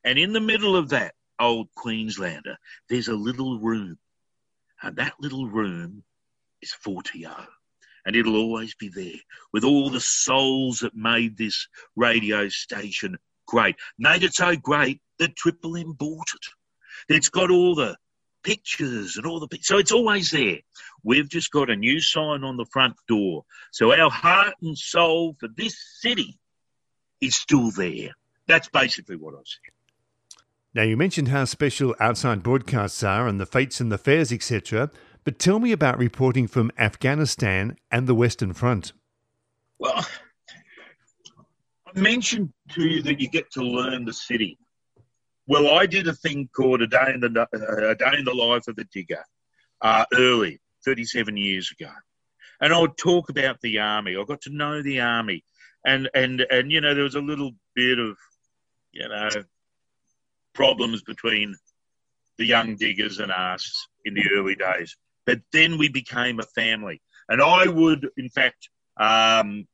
[0.04, 2.58] And in the middle of that old Queenslander,
[2.90, 3.98] there's a little room.
[4.82, 6.04] And that little room
[6.62, 7.48] is 4TO
[8.06, 9.20] and it'll always be there
[9.52, 13.76] with all the souls that made this radio station great.
[13.98, 17.14] Made it so great that Triple M bought it.
[17.14, 17.98] It's got all the
[18.44, 20.60] pictures and all the so it's always there.
[21.04, 23.44] We've just got a new sign on the front door.
[23.72, 26.40] So our heart and soul for this city
[27.22, 28.10] is still there.
[28.48, 29.74] That's basically what I said.
[30.76, 34.92] Now, you mentioned how special outside broadcasts are and the fetes and the fairs, etc.
[35.26, 38.94] But tell me about reporting from Afghanistan and the Western Front.
[39.80, 40.06] Well,
[41.88, 44.60] I mentioned to you that you get to learn the city.
[45.48, 48.36] Well, I did a thing called a day in the uh, a day in the
[48.36, 49.24] life of a digger
[49.82, 51.92] uh, early, 37 years ago,
[52.62, 54.16] and I would talk about the army.
[54.16, 55.44] I got to know the army,
[55.86, 58.16] and and and you know there was a little bit of
[58.92, 59.30] you know
[60.54, 61.56] problems between
[62.38, 64.96] the young diggers and us in the early days.
[65.26, 67.02] But then we became a family.
[67.28, 69.68] And I would, in fact, um,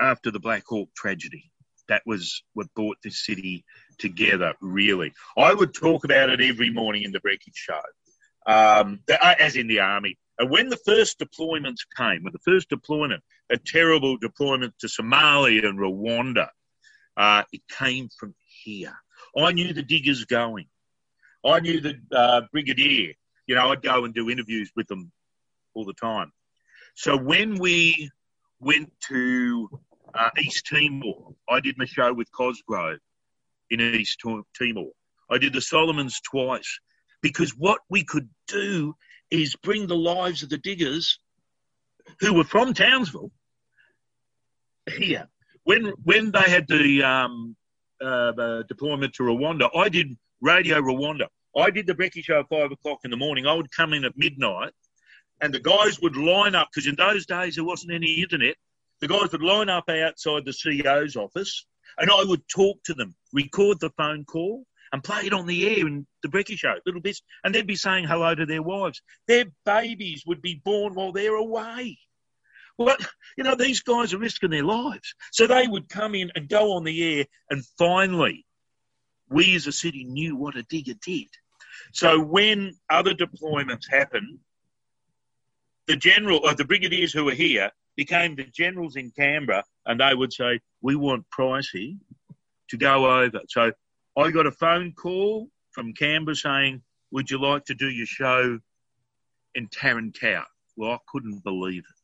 [0.00, 1.50] after the Black Hawk tragedy,
[1.88, 3.64] that was what brought this city
[3.98, 5.12] together, really.
[5.36, 7.80] I would talk about it every morning in the Brecky show,
[8.46, 10.16] um, uh, as in the army.
[10.38, 15.66] And when the first deployments came, when the first deployment, a terrible deployment to Somalia
[15.66, 16.48] and Rwanda,
[17.16, 18.94] uh, it came from here.
[19.36, 20.66] I knew the diggers going.
[21.44, 23.14] I knew the uh, brigadier
[23.50, 25.10] you know, I'd go and do interviews with them
[25.74, 26.30] all the time.
[26.94, 28.08] So when we
[28.60, 29.68] went to
[30.14, 33.00] uh, East Timor, I did my show with Cosgrove
[33.68, 34.90] in East Timor.
[35.28, 36.78] I did the Solomons twice
[37.22, 38.94] because what we could do
[39.32, 41.18] is bring the lives of the diggers
[42.20, 43.32] who were from Townsville
[44.96, 45.26] here.
[45.64, 47.56] When when they had the um,
[48.00, 51.26] uh, deployment to Rwanda, I did Radio Rwanda.
[51.56, 53.46] I did the Brecky show at five o'clock in the morning.
[53.46, 54.72] I would come in at midnight,
[55.40, 58.56] and the guys would line up because in those days there wasn't any internet.
[59.00, 61.66] The guys would line up outside the CEO's office,
[61.98, 65.66] and I would talk to them, record the phone call, and play it on the
[65.66, 69.00] air in the Brecky show, little bits, and they'd be saying hello to their wives.
[69.26, 71.98] Their babies would be born while they're away.
[72.76, 72.96] Well,
[73.36, 75.14] you know, these guys are risking their lives.
[75.32, 78.44] So they would come in and go on the air, and finally,
[79.30, 81.28] we as a city knew what a digger did.
[81.92, 84.40] So when other deployments happened,
[85.86, 90.14] the general or the brigadiers who were here became the generals in Canberra, and they
[90.14, 91.98] would say, "We want Pricey
[92.68, 93.72] to go over." So
[94.16, 98.60] I got a phone call from Canberra saying, "Would you like to do your show
[99.54, 100.12] in Tarin
[100.76, 102.00] Well, I couldn't believe it.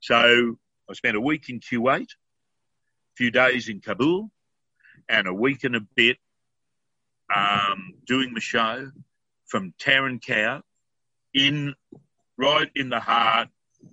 [0.00, 4.30] So I spent a week in Kuwait, a few days in Kabul,
[5.08, 6.18] and a week and a bit
[7.34, 8.90] um, doing the show
[9.46, 10.20] from Tarin
[11.34, 11.74] in
[12.38, 13.48] right in the heart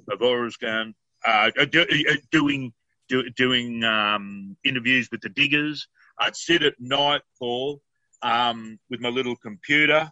[0.10, 0.93] of Oruzgan,
[1.26, 2.74] uh, do, uh, doing
[3.08, 5.88] do, doing um, interviews with the diggers.
[6.19, 7.82] I'd sit at night, Paul,
[8.22, 10.12] um, with my little computer,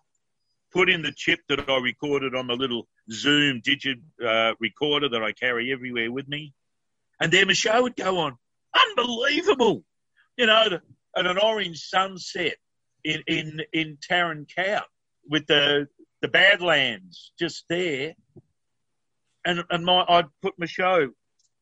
[0.71, 5.23] put in the chip that I recorded on the little Zoom digit uh, recorder that
[5.23, 6.53] I carry everywhere with me,
[7.19, 8.37] and then the show would go on.
[8.89, 9.83] Unbelievable,
[10.37, 10.79] you know,
[11.17, 12.55] at an orange sunset
[13.03, 14.87] in in in Tarin Kowt
[15.29, 15.87] with the
[16.21, 18.13] the Badlands just there,
[19.45, 21.09] and and my I'd put my show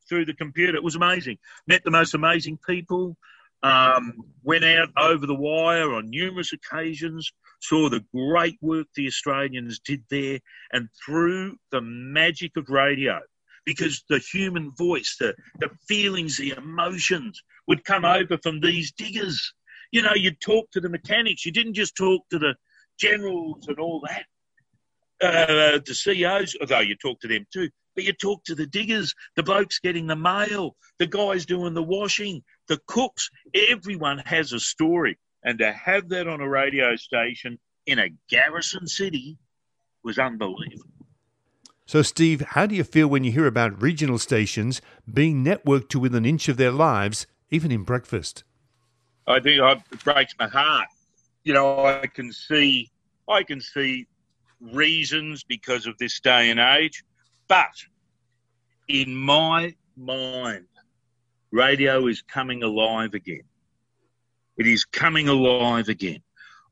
[0.08, 0.76] through the computer.
[0.76, 1.38] It was amazing.
[1.66, 3.16] Met the most amazing people.
[3.62, 7.30] Um, went out over the wire on numerous occasions.
[7.60, 10.40] Saw the great work the Australians did there,
[10.72, 13.20] and through the magic of radio,
[13.66, 19.52] because the human voice, the the feelings, the emotions would come over from these diggers
[19.90, 21.44] you know, you talk to the mechanics.
[21.44, 22.54] You didn't just talk to the
[22.98, 24.24] generals and all that,
[25.26, 27.70] uh, the CEOs, although you talk to them too.
[27.94, 31.82] But you talk to the diggers, the blokes getting the mail, the guys doing the
[31.82, 33.30] washing, the cooks.
[33.68, 35.18] Everyone has a story.
[35.42, 39.38] And to have that on a radio station in a garrison city
[40.04, 40.84] was unbelievable.
[41.86, 44.80] So, Steve, how do you feel when you hear about regional stations
[45.12, 48.44] being networked to within an inch of their lives, even in breakfast?
[49.26, 50.88] I think it breaks my heart.
[51.44, 52.90] You know, I can see,
[53.28, 54.06] I can see
[54.60, 57.04] reasons because of this day and age,
[57.48, 57.72] but
[58.88, 60.66] in my mind,
[61.50, 63.42] radio is coming alive again.
[64.56, 66.22] It is coming alive again.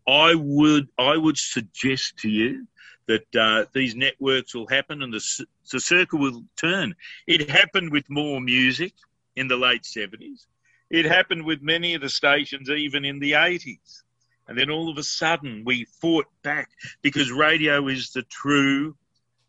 [0.07, 2.67] I would I would suggest to you
[3.07, 6.95] that uh, these networks will happen and the, the circle will turn.
[7.27, 8.93] It happened with more music
[9.37, 10.47] in the late 70s.
[10.91, 14.03] It happened with many of the stations even in the 80s.
[14.47, 16.71] And then all of a sudden we fought back
[17.03, 18.97] because radio is the true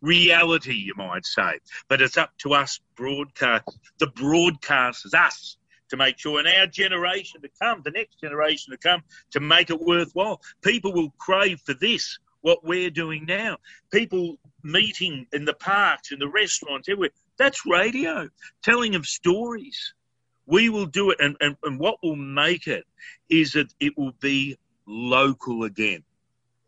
[0.02, 1.60] reality, you might say.
[1.88, 5.58] But it's up to us broadcast, the broadcasters, us,
[5.90, 9.70] to make sure, and our generation to come, the next generation to come, to make
[9.70, 10.42] it worthwhile.
[10.62, 13.58] People will crave for this, what we're doing now.
[13.92, 17.10] People meeting in the parks, in the restaurants, everywhere.
[17.38, 18.30] That's radio,
[18.62, 19.94] telling of stories.
[20.50, 22.86] We will do it, and, and, and what will make it
[23.30, 26.04] is that it will be local again.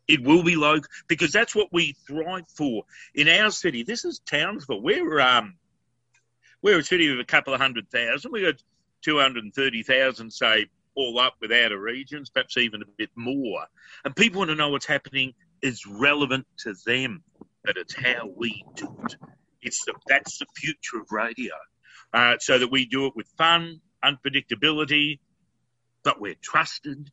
[0.06, 3.82] It will be local because that's what we thrive for in our city.
[3.82, 4.82] This is Townsville.
[4.82, 5.54] We're um,
[6.62, 8.30] we're a city of a couple of hundred thousand.
[8.30, 8.62] We got
[9.02, 13.64] 230,000, say, all up with outer regions, perhaps even a bit more.
[14.04, 17.22] And people want to know what's happening is relevant to them,
[17.64, 19.16] but it's how we do it.
[19.60, 21.54] It's the, that's the future of radio.
[22.12, 25.18] Uh, so that we do it with fun, unpredictability,
[26.02, 27.10] but we're trusted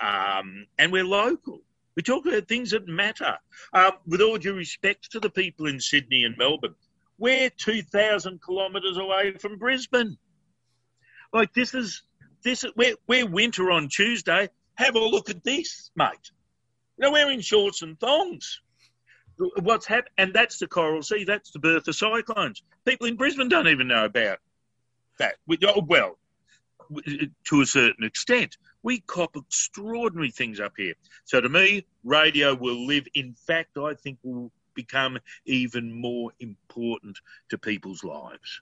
[0.00, 1.60] um, and we're local.
[1.96, 3.36] We talk about things that matter.
[3.72, 6.74] Um, with all due respect to the people in Sydney and Melbourne,
[7.18, 10.16] we're 2,000 kilometres away from Brisbane.
[11.32, 12.02] Like this is
[12.42, 14.48] this is we're, we're winter on Tuesday.
[14.74, 16.30] Have a look at this, mate.
[16.96, 18.60] You know, we're in shorts and thongs.
[19.62, 20.12] What's happened?
[20.18, 21.24] And that's the Coral Sea.
[21.24, 22.62] That's the birth of cyclones.
[22.84, 24.38] People in Brisbane don't even know about
[25.18, 25.36] that.
[25.46, 26.18] We, oh, well,
[27.44, 30.94] to a certain extent, we cop extraordinary things up here.
[31.24, 33.06] So to me, radio will live.
[33.14, 37.18] In fact, I think will become even more important
[37.48, 38.60] to people's lives.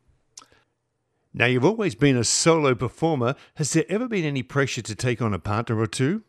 [1.34, 3.34] Now, you've always been a solo performer.
[3.56, 6.22] Has there ever been any pressure to take on a partner or two?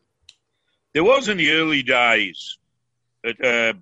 [0.93, 2.58] There was in the early days,
[3.24, 3.74] but, uh,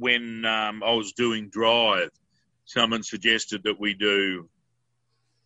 [0.00, 2.10] when um, I was doing Drive,
[2.64, 4.48] someone suggested that we do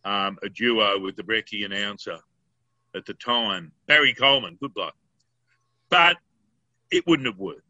[0.03, 2.17] um, a duo with the Brecky announcer
[2.95, 4.95] at the time, Barry Coleman, good luck.
[5.89, 6.17] But
[6.91, 7.61] it wouldn't have worked.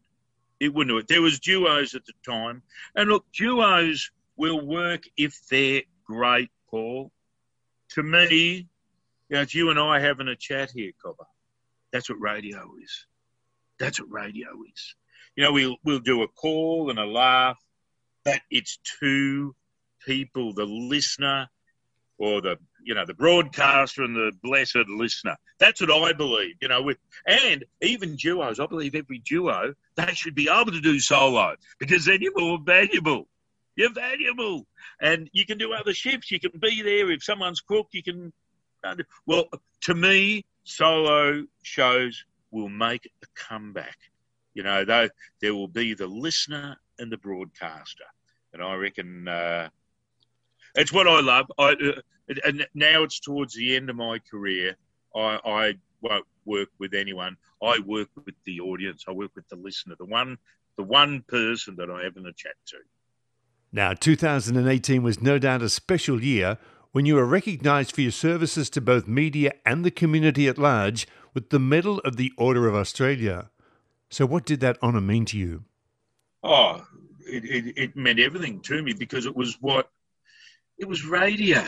[0.60, 1.08] It wouldn't have.
[1.08, 2.62] There was duos at the time.
[2.96, 7.12] And look, duos will work if they're great Paul.
[7.92, 8.68] To me,
[9.30, 11.26] you know, it's you and I having a chat here, Copper.
[11.92, 13.06] That's what radio is.
[13.80, 14.96] That's what radio is.
[15.36, 17.58] You know, we'll we'll do a call and a laugh,
[18.24, 19.56] but it's two
[20.06, 21.50] people, the listener
[22.18, 25.36] or the you know the broadcaster and the blessed listener.
[25.60, 26.56] That's what I believe.
[26.62, 30.82] You know, with and even duos, I believe every duo they should be able to
[30.82, 33.28] do solo because then you're more valuable.
[33.76, 34.66] You're valuable,
[35.02, 36.32] and you can do other shifts.
[36.32, 37.94] You can be there if someone's cooked.
[37.94, 38.34] You can.
[39.26, 39.46] Well,
[39.82, 43.98] to me, solo shows will make a comeback.
[44.56, 45.10] You know, though
[45.41, 48.06] there will be the listener and the broadcaster,
[48.53, 49.70] and I reckon uh,
[50.76, 51.45] it's what I love.
[51.58, 52.01] I, uh,
[52.43, 54.76] and now it's towards the end of my career.
[55.16, 57.38] I, I won't work with anyone.
[57.62, 59.06] I work with the audience.
[59.08, 60.38] I work with the listener, the one,
[60.78, 62.78] the one person that I having a chat to.
[63.72, 66.58] Now, 2018 was no doubt a special year
[66.91, 71.08] when you were recognised for your services to both media and the community at large
[71.34, 73.49] with the Medal of the Order of Australia.
[74.10, 75.66] So, what did that honour mean to you?
[76.43, 76.86] Oh,
[77.28, 79.89] it, it, it meant everything to me because it was what
[80.78, 81.64] it was radio.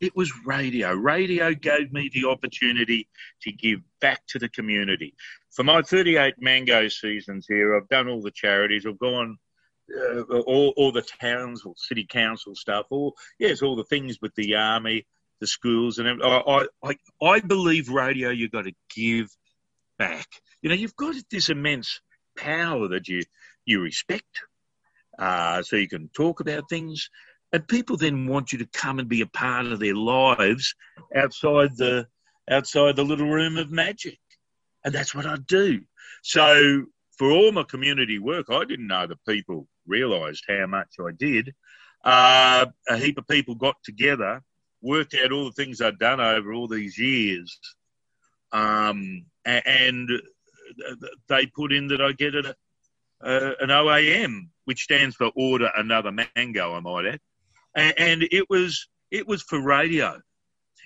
[0.00, 0.92] It was radio.
[0.92, 3.08] Radio gave me the opportunity
[3.42, 5.14] to give back to the community.
[5.52, 8.84] For my 38 mango seasons here, I've done all the charities.
[8.84, 9.38] I've gone
[9.96, 14.34] uh, all, all the towns or city council stuff, all yes, all the things with
[14.34, 15.06] the army,
[15.40, 18.30] the schools, and I, I, I believe radio.
[18.30, 19.28] You've got to give
[19.98, 20.26] back.
[20.62, 22.00] You know, you've got this immense
[22.36, 23.22] power that you
[23.64, 24.42] you respect,
[25.18, 27.10] uh, so you can talk about things,
[27.52, 30.74] and people then want you to come and be a part of their lives
[31.14, 32.06] outside the
[32.50, 34.18] outside the little room of magic,
[34.84, 35.80] and that's what I do.
[36.22, 36.86] So
[37.18, 41.54] for all my community work, I didn't know the people realised how much I did.
[42.04, 44.42] Uh, a heap of people got together,
[44.80, 47.58] worked out all the things I'd done over all these years,
[48.52, 50.94] um, and uh,
[51.28, 52.52] they put in that I get uh,
[53.22, 57.20] a, a, an OAM, which stands for Order Another Mango, I might add,
[57.74, 60.20] and, and it was it was for radio.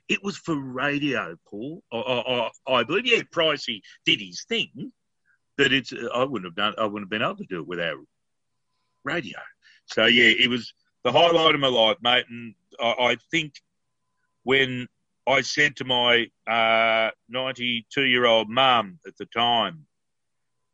[0.08, 1.82] It was for radio, Paul.
[1.92, 3.06] I, I, I believe.
[3.06, 4.92] Yeah, Pricey did his thing,
[5.56, 6.74] but it's I wouldn't have done.
[6.78, 7.98] I wouldn't have been able to do it without
[9.04, 9.38] radio.
[9.86, 10.72] So yeah, it was
[11.04, 12.26] the highlight of my life, mate.
[12.28, 13.54] And I, I think
[14.42, 14.86] when
[15.30, 19.86] I said to my 92 uh, year old mum at the time,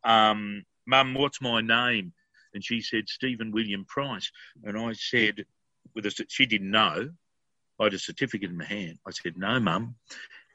[0.03, 2.13] um, Mum, what's my name?
[2.53, 4.31] And she said, Stephen William Price.
[4.63, 5.45] And I said,
[5.93, 7.09] with a, she didn't know.
[7.79, 8.97] I had a certificate in my hand.
[9.05, 9.95] I said, No, Mum,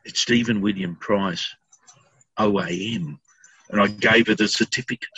[0.04, 1.54] it's Stephen William Price,
[2.38, 3.18] OAM.
[3.70, 5.08] And I gave her the certificate.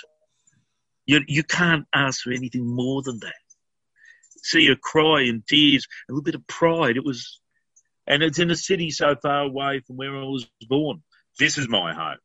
[1.07, 3.35] You, you can't ask for anything more than that.
[4.43, 6.97] See her cry in tears, a little bit of pride.
[6.97, 7.41] It was,
[8.07, 11.03] and it's in a city so far away from where I was born.
[11.39, 12.19] This is my home.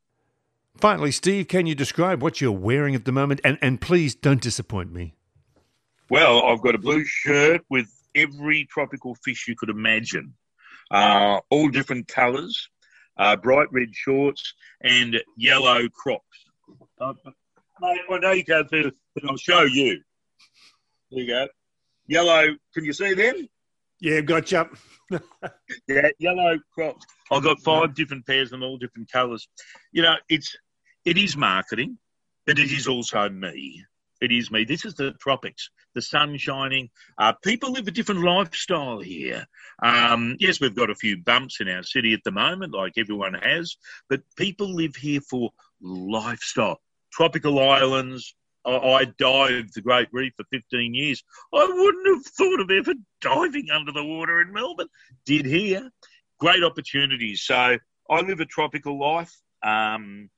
[0.76, 3.40] Finally, Steve, can you describe what you're wearing at the moment?
[3.44, 5.14] And, and please don't disappoint me.
[6.08, 10.34] Well, I've got a blue shirt with every tropical fish you could imagine,
[10.90, 12.68] uh, all different colours,
[13.16, 16.24] uh, bright red shorts, and yellow crocs.
[17.00, 17.12] Uh,
[17.80, 20.00] mate, I know you can't see it, but I'll show you.
[21.10, 21.48] There you go.
[22.06, 23.48] Yellow, can you see them?
[24.00, 24.68] Yeah, gotcha.
[25.88, 27.04] yeah, yellow crocs.
[27.30, 29.46] I've got five different pairs them, all different colours.
[29.92, 30.56] You know, it's
[31.04, 31.98] it is marketing,
[32.46, 33.84] but it is also me.
[34.20, 34.64] It is me.
[34.64, 36.90] This is the tropics, the sun shining.
[37.18, 39.46] Uh, people live a different lifestyle here.
[39.82, 43.34] Um, yes, we've got a few bumps in our city at the moment, like everyone
[43.34, 43.76] has,
[44.10, 46.80] but people live here for lifestyle.
[47.12, 48.34] Tropical islands.
[48.64, 51.22] I, I dived the Great Reef for 15 years.
[51.52, 54.88] I wouldn't have thought of ever diving under the water in Melbourne.
[55.24, 55.90] Did here.
[56.38, 57.42] Great opportunities.
[57.42, 57.76] So
[58.08, 59.34] I live a tropical life.
[59.62, 60.30] Um,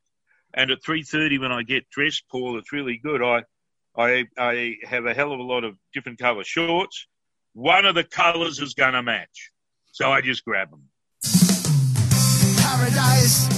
[0.55, 3.23] and at 3.30 when I get dressed, Paul, it's really good.
[3.23, 3.45] I
[3.97, 7.07] I, I have a hell of a lot of different colour shorts.
[7.53, 9.51] One of the colours is going to match.
[9.93, 10.89] So I just grab them.
[12.57, 13.52] Paradise,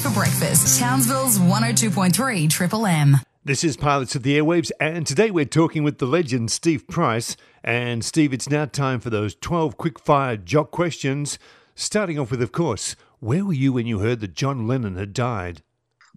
[0.00, 0.02] price.
[0.02, 0.78] For breakfast.
[0.78, 3.16] Townsville's 102.3 Triple M.
[3.44, 7.36] This is Pilots of the Airwaves, and today we're talking with the legend Steve Price.
[7.62, 11.38] And Steve, it's now time for those 12 quick fire jock questions.
[11.74, 15.12] Starting off with, of course, where were you when you heard that John Lennon had
[15.12, 15.62] died?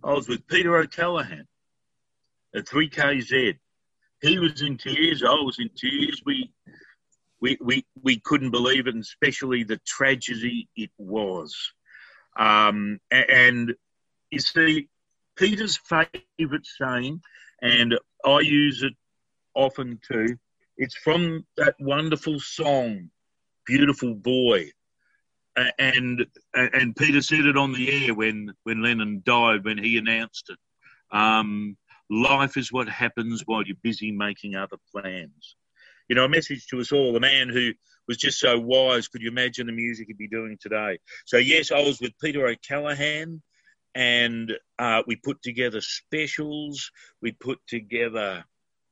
[0.03, 1.47] I was with Peter O'Callaghan
[2.55, 3.57] at 3KZ.
[4.21, 5.23] He was in tears.
[5.23, 6.21] I was in tears.
[6.25, 6.51] We,
[7.41, 11.55] we, we, we couldn't believe it, and especially the tragedy it was.
[12.37, 13.73] Um, and
[14.31, 14.87] you see,
[15.35, 17.21] Peter's favourite saying,
[17.61, 18.93] and I use it
[19.53, 20.37] often too,
[20.77, 23.09] it's from that wonderful song,
[23.65, 24.71] Beautiful Boy.
[25.79, 30.51] And and Peter said it on the air when, when Lennon died, when he announced
[30.51, 30.59] it.
[31.17, 31.77] Um,
[32.09, 35.55] Life is what happens while you're busy making other plans.
[36.07, 37.17] You know, a message to us all.
[37.17, 37.73] A man who
[38.07, 39.07] was just so wise.
[39.07, 40.99] Could you imagine the music he'd be doing today?
[41.25, 43.41] So, yes, I was with Peter O'Callaghan
[43.95, 46.91] and uh, we put together specials.
[47.21, 48.45] We put together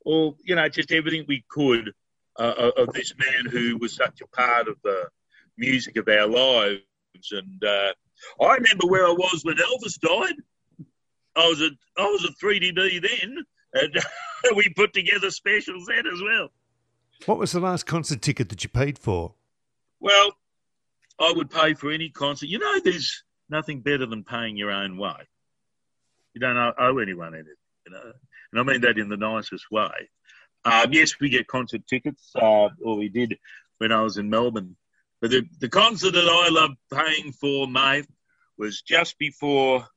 [0.04, 1.92] all, you know, just everything we could
[2.38, 5.08] uh, of this man who was such a part of the
[5.58, 6.82] music of our lives.
[7.32, 7.94] And uh,
[8.42, 10.36] I remember where I was when Elvis died.
[11.36, 14.06] I was a I was a 3DB then, and
[14.56, 16.50] we put together specials then as well.
[17.26, 19.34] What was the last concert ticket that you paid for?
[20.00, 20.34] Well,
[21.20, 22.50] I would pay for any concert.
[22.50, 25.28] You know, there's nothing better than paying your own way.
[26.34, 27.54] You don't owe anyone anything,
[27.86, 28.12] you know,
[28.52, 30.10] and I mean that in the nicest way.
[30.66, 33.38] Um, yes, we get concert tickets, uh, or we did
[33.78, 34.76] when I was in Melbourne.
[35.22, 38.08] But the, the concert that I loved paying for, mate,
[38.58, 39.88] was just before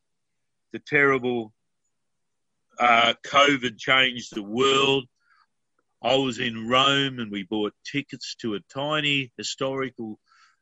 [0.73, 1.53] the terrible
[2.79, 5.07] uh, COVID changed the world.
[6.03, 10.19] I was in Rome and we bought tickets to a tiny historical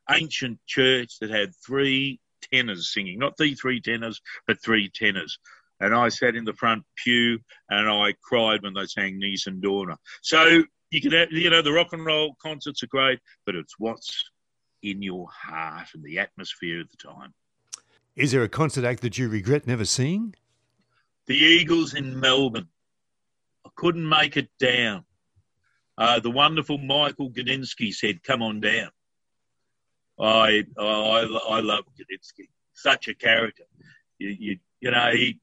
[0.09, 2.19] ancient church that had three
[2.51, 5.37] tenors singing, not the three tenors, but three tenors.
[5.79, 9.97] And I sat in the front pew and I cried when they sang Nessun Dorma.
[10.21, 13.75] So you can, have, you know, the rock and roll concerts are great, but it's
[13.77, 14.31] what's
[14.81, 17.33] in your heart and the atmosphere at the time.
[18.15, 20.33] Is there a concert act that you regret never seeing?
[21.27, 22.69] The Eagles in Melbourne.
[23.65, 25.03] I couldn't make it down.
[25.97, 28.91] Uh, the wonderful Michael Gudinski said, "Come on down."
[30.19, 32.49] I I, I love Gudinski.
[32.73, 33.63] Such a character.
[34.19, 35.39] You you, you know he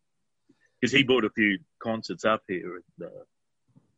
[0.80, 2.76] because he brought a few concerts up here.
[2.76, 3.24] And, uh,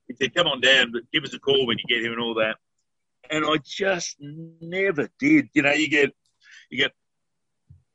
[0.09, 2.35] he said, "Come on down, give us a call when you get here and all
[2.35, 2.57] that."
[3.29, 5.51] And I just never did.
[5.53, 6.15] You know, you get
[6.71, 6.93] you get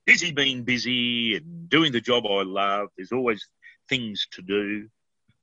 [0.06, 2.90] busy being busy and doing the job I love.
[2.98, 3.48] There's always
[3.90, 4.90] things to do.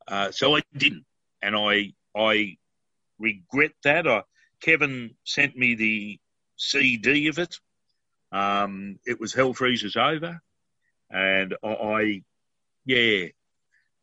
[0.07, 1.05] Uh, so I didn't,
[1.43, 2.57] and I I
[3.19, 4.07] regret that.
[4.07, 4.23] I,
[4.61, 6.19] Kevin sent me the
[6.57, 7.59] CD of it.
[8.33, 10.41] Um, it was Hell Freezes Over,
[11.11, 12.23] and I, I,
[12.85, 13.27] yeah,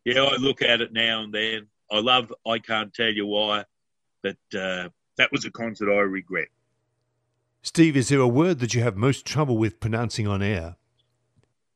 [0.04, 1.66] yeah, I look at it now and then.
[1.90, 2.32] I love.
[2.46, 3.64] I can't tell you why,
[4.22, 4.88] but uh,
[5.18, 6.48] that was a concert I regret.
[7.62, 10.76] Steve, is there a word that you have most trouble with pronouncing on air?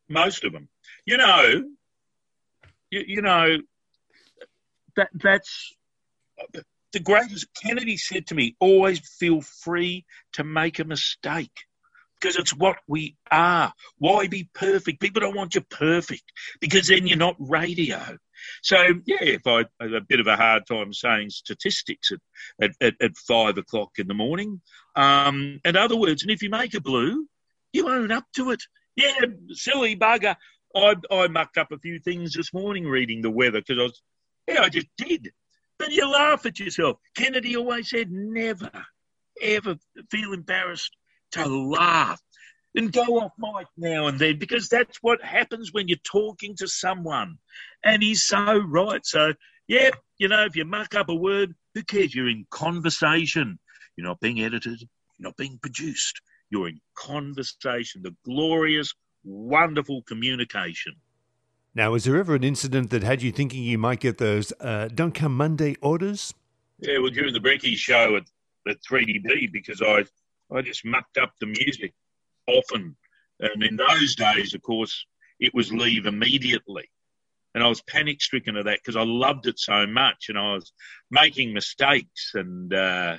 [0.09, 0.69] Most of them.
[1.05, 1.65] You know,
[2.91, 3.59] you, you know,
[4.97, 5.75] that that's
[6.93, 7.47] the greatest.
[7.63, 11.65] Kennedy said to me, always feel free to make a mistake
[12.21, 13.73] because it's what we are.
[13.99, 15.01] Why be perfect?
[15.01, 16.25] People don't want you perfect
[16.61, 18.19] because then you're not radio.
[18.63, 18.77] So,
[19.07, 22.11] yeah, if I have a bit of a hard time saying statistics
[22.61, 24.61] at, at, at five o'clock in the morning,
[24.97, 27.27] um, in other words, and if you make a blue,
[27.73, 28.63] you own up to it.
[28.97, 30.37] Yeah, silly bugger.
[30.75, 34.03] I, I mucked up a few things this morning reading the weather because I was,
[34.49, 35.33] yeah, I just did.
[35.81, 36.99] But you laugh at yourself.
[37.17, 38.71] Kennedy always said, never,
[39.41, 39.77] ever
[40.11, 40.95] feel embarrassed
[41.33, 42.21] to laugh
[42.75, 46.69] and go off mic now and then because that's what happens when you're talking to
[46.69, 47.39] someone.
[47.83, 49.01] And he's so right.
[49.07, 49.33] So,
[49.69, 52.15] yeah, you know, if you muck up a word, who cares?
[52.15, 53.59] You're in conversation.
[53.97, 56.21] You're not being edited, you're not being produced.
[56.51, 58.93] You're in conversation, the glorious,
[59.25, 60.97] wonderful communication.
[61.75, 64.89] Now, was there ever an incident that had you thinking you might get those uh,
[64.93, 66.35] Don't Come Monday orders?
[66.81, 68.25] Yeah, well, during the Brekkie show at,
[68.69, 70.05] at 3DB, because I,
[70.53, 71.95] I just mucked up the music
[72.49, 72.97] often.
[73.39, 75.07] And in those days, of course,
[75.39, 76.91] it was leave immediately.
[77.55, 80.55] And I was panic stricken of that because I loved it so much and I
[80.55, 80.73] was
[81.11, 82.33] making mistakes.
[82.35, 83.19] And, uh,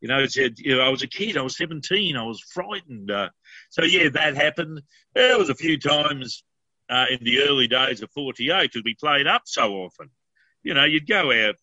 [0.00, 3.10] you know, you know, I was a kid, I was 17, I was frightened.
[3.10, 3.30] Uh,
[3.70, 4.82] so, yeah, that happened.
[5.14, 6.42] There was a few times
[6.90, 10.10] uh, in the early days of 48 because we played up so often.
[10.62, 11.56] You know, you'd go out,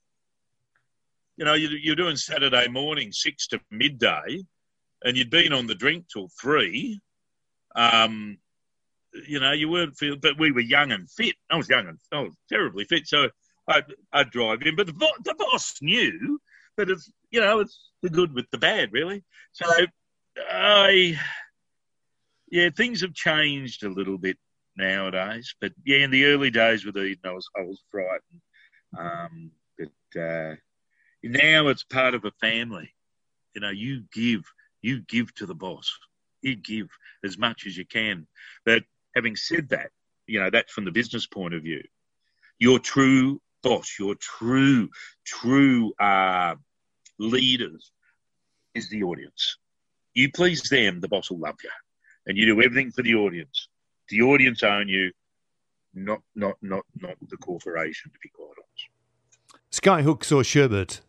[1.38, 4.44] you know, you're doing Saturday morning, six to midday
[5.04, 7.00] and you'd been on the drink till three,
[7.76, 8.38] um,
[9.28, 11.36] you know, you weren't feel, but we were young and fit.
[11.50, 13.30] I was young and I was terribly fit, so
[13.68, 14.76] I'd, I'd drive in.
[14.76, 14.94] But the,
[15.24, 16.40] the boss knew
[16.78, 19.24] that it's, you know, it's the good with the bad, really.
[19.54, 19.66] So
[20.50, 21.20] I,
[22.52, 24.38] yeah, things have changed a little bit
[24.80, 25.54] nowadays.
[25.62, 28.42] But yeah, in the early days with Eden, I was I was frightened.
[28.98, 30.56] Um, but uh,
[31.24, 32.92] now it's part of a family.
[33.54, 34.44] You know, you give
[34.82, 35.92] you give to the boss.
[36.42, 36.88] You give
[37.24, 38.26] as much as you can.
[38.66, 38.84] But
[39.16, 39.92] having said that,
[40.26, 41.84] you know, that's from the business point of view.
[42.60, 44.90] Your true boss, your true,
[45.26, 46.56] true uh,
[47.18, 47.92] leaders
[48.76, 49.58] is the audience.
[50.14, 51.70] You please them, the boss will love you.
[52.26, 53.69] And you do everything for the audience.
[54.10, 55.12] The audience own you,
[55.94, 58.90] not not not not the corporation, to be quite honest.
[59.72, 61.02] Skyhooks or Sherbet?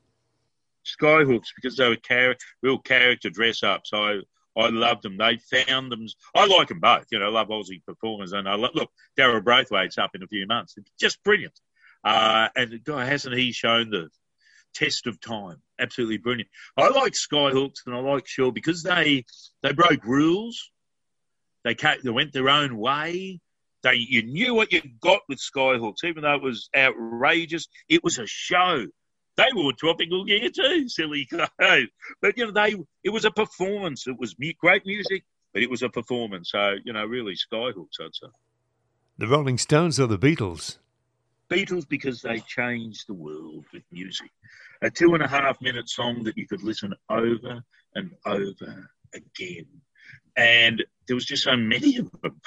[0.84, 3.90] Skyhooks because they were char- real character dress ups.
[3.92, 4.20] I
[4.56, 5.16] I loved them.
[5.16, 6.06] They found them.
[6.34, 7.06] I like them both.
[7.10, 10.26] You know, I love Aussie performers, and I love, look Daryl Braithwaite's up in a
[10.26, 10.74] few months.
[10.76, 11.58] It's just brilliant.
[12.02, 14.08] Uh, and guy hasn't he shown the
[14.74, 15.60] test of time?
[15.78, 16.50] Absolutely brilliant.
[16.76, 19.24] I like Skyhooks and I like Shaw because they
[19.62, 20.70] they broke rules.
[21.64, 23.40] They they went their own way.
[23.82, 27.68] They you knew what you got with Skyhooks, even though it was outrageous.
[27.88, 28.86] It was a show
[29.40, 31.26] they wore tropical gear too, silly
[31.58, 31.86] guys.
[32.20, 34.06] But you know, they it was a performance.
[34.06, 36.50] It was great music, but it was a performance.
[36.50, 38.28] So you know, really, Skyhooks, I'd say.
[39.18, 40.78] The Rolling Stones or the Beatles?
[41.50, 44.30] Beatles because they changed the world with music.
[44.82, 47.62] A two and a half minute song that you could listen over
[47.94, 49.66] and over again.
[50.36, 52.40] And there was just so many of them.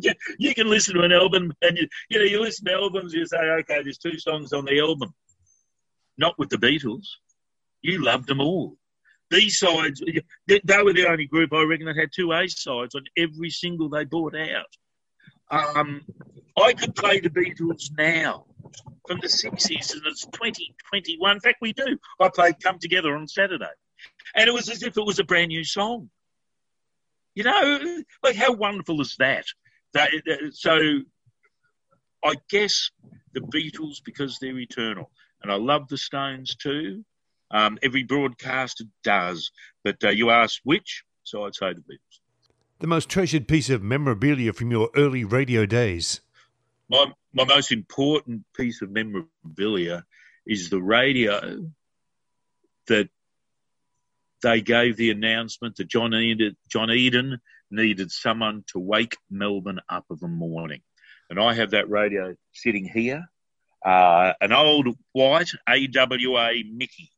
[0.38, 3.26] you can listen to an album and you, you know, you listen to albums, you
[3.26, 5.12] say, okay, there's two songs on the album
[6.16, 7.06] not with the Beatles.
[7.82, 8.76] You loved them all.
[9.30, 10.02] B sides,
[10.46, 13.88] they were the only group I reckon that had two A sides on every single
[13.88, 14.66] they brought out.
[15.50, 16.02] Um,
[16.56, 18.44] I could play the Beatles now
[19.06, 21.32] from the 60s and it's 2021.
[21.32, 21.98] In fact, we do.
[22.20, 23.64] I played Come Together on Saturday.
[24.34, 26.10] And it was as if it was a brand new song.
[27.34, 29.46] You know, like how wonderful is that?
[29.92, 30.10] that
[30.52, 31.00] so
[32.24, 32.90] I guess
[33.32, 35.10] the Beatles because they're eternal
[35.42, 37.04] and I love the Stones too.
[37.50, 39.50] Um, every broadcaster does,
[39.84, 42.20] but uh, you ask which, so I'd say the Beatles.
[42.80, 46.20] The most treasured piece of memorabilia from your early radio days.
[46.88, 50.04] My my most important piece of memorabilia
[50.46, 51.70] is the radio
[52.86, 53.08] that
[54.44, 57.40] they gave the announcement that John Eden, John Eden
[57.70, 60.82] needed someone to wake Melbourne up of a morning.
[61.30, 63.24] And I have that radio sitting here
[63.84, 67.10] uh, an old white AWA Mickey.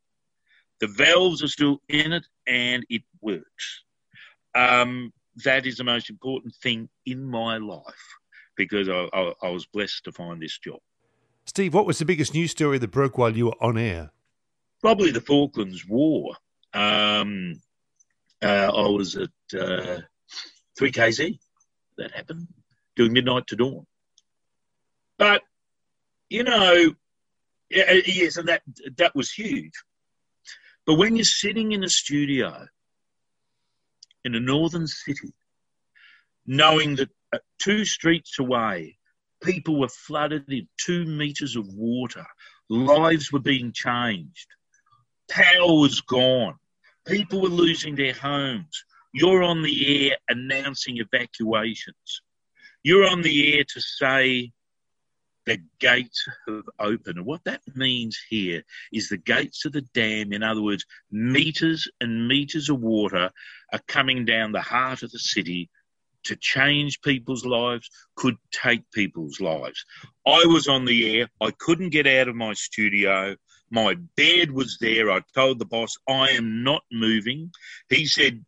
[0.81, 3.85] The valves are still in it and it works.
[4.55, 5.13] Um,
[5.45, 7.85] that is the most important thing in my life
[8.57, 10.81] because I, I, I, was blessed to find this job.
[11.45, 14.11] Steve, what was the biggest news story that broke while you were on air?
[14.81, 16.35] Probably the Falklands War.
[16.77, 17.55] Um,
[18.43, 20.01] uh, I was at uh,
[20.79, 21.39] 3KZ.
[21.97, 22.49] That happened
[22.97, 23.87] doing midnight to dawn.
[25.19, 25.43] But
[26.29, 26.95] you know,
[27.71, 28.63] yes, and that
[28.99, 29.73] that was huge.
[30.85, 32.67] But when you're sitting in a studio
[34.25, 35.33] in a northern city,
[36.47, 37.09] knowing that
[37.59, 38.99] two streets away,
[39.43, 42.27] people were flooded in two meters of water,
[42.69, 44.49] lives were being changed,
[45.31, 46.57] power was gone,
[47.07, 48.85] people were losing their homes.
[49.15, 52.23] You're on the air announcing evacuations.
[52.83, 54.53] You're on the air to say
[55.47, 57.19] the gates have opened.
[57.19, 61.89] And what that means here is the gates of the dam, in other words, meters
[62.01, 63.31] and meters of water
[63.73, 65.71] are coming down the heart of the city
[66.25, 69.85] to change people's lives, could take people's lives.
[70.27, 71.29] I was on the air.
[71.41, 73.37] I couldn't get out of my studio.
[73.71, 75.11] My bed was there.
[75.11, 77.51] I told the boss, I am not moving.
[77.89, 78.45] He said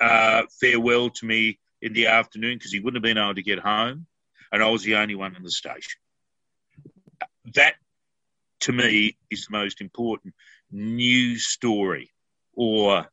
[0.00, 3.60] uh, farewell to me in the afternoon because he wouldn't have been able to get
[3.60, 4.06] home
[4.52, 6.00] and I was the only one in the station.
[7.54, 7.74] That,
[8.60, 10.34] to me, is the most important
[10.70, 12.10] news story
[12.54, 13.06] or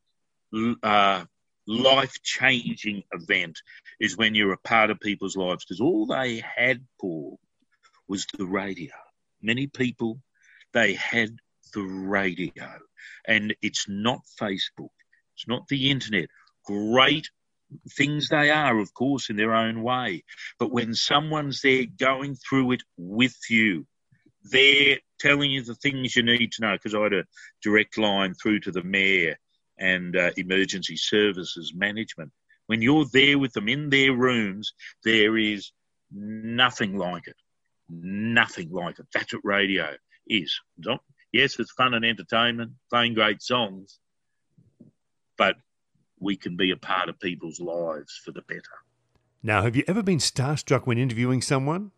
[0.82, 1.26] uh,
[1.68, 3.60] life changing event
[4.00, 7.40] is when you're a part of people's lives because all they had, Paul,
[8.08, 8.94] was the radio.
[9.42, 10.20] Many people,
[10.74, 11.38] they had
[11.74, 12.52] the radio.
[13.28, 14.90] And it's not Facebook,
[15.36, 16.30] it's not the internet.
[16.66, 17.30] Great
[17.92, 20.24] things they are, of course, in their own way.
[20.60, 23.86] But when someone's there going through it with you,
[24.44, 26.74] they're telling you the things you need to know.
[26.74, 27.26] Because I had a
[27.62, 29.38] direct line through to the mayor
[29.78, 32.32] and uh, emergency services management.
[32.68, 35.72] When you're there with them in their rooms, there is
[36.12, 37.36] nothing like it.
[37.90, 39.08] Nothing like it.
[39.14, 39.96] That's what radio
[40.28, 40.60] is.
[41.32, 44.00] Yes, it's fun and entertainment, playing great songs,
[45.38, 45.56] but
[46.20, 48.62] we can be a part of people's lives for the better.
[49.42, 51.92] Now, have you ever been starstruck when interviewing someone?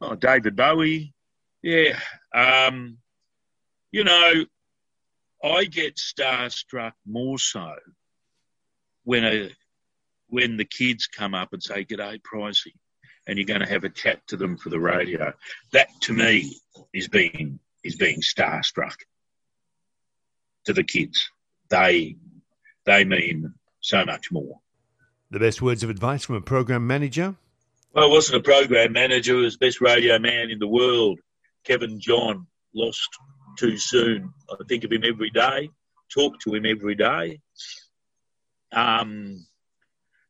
[0.00, 1.14] Oh, David Bowie.
[1.62, 1.98] Yeah.
[2.34, 2.98] Um,
[3.90, 4.44] you know,
[5.42, 7.74] I get starstruck more so
[9.04, 9.50] when a
[10.28, 12.72] when the kids come up and say, G'day, Pricey,
[13.26, 15.32] and you're going to have a chat to them for the radio.
[15.72, 16.56] That to me
[16.92, 18.96] is being is being starstruck
[20.64, 21.30] to the kids.
[21.70, 22.16] They
[22.84, 24.60] they mean so much more.
[25.30, 27.34] The best words of advice from a program manager?
[27.92, 31.20] Well, I wasn't a program manager, I was best radio man in the world.
[31.64, 33.08] Kevin John lost
[33.56, 34.32] too soon.
[34.50, 35.70] I think of him every day,
[36.12, 37.40] talk to him every day.
[38.72, 39.46] Um,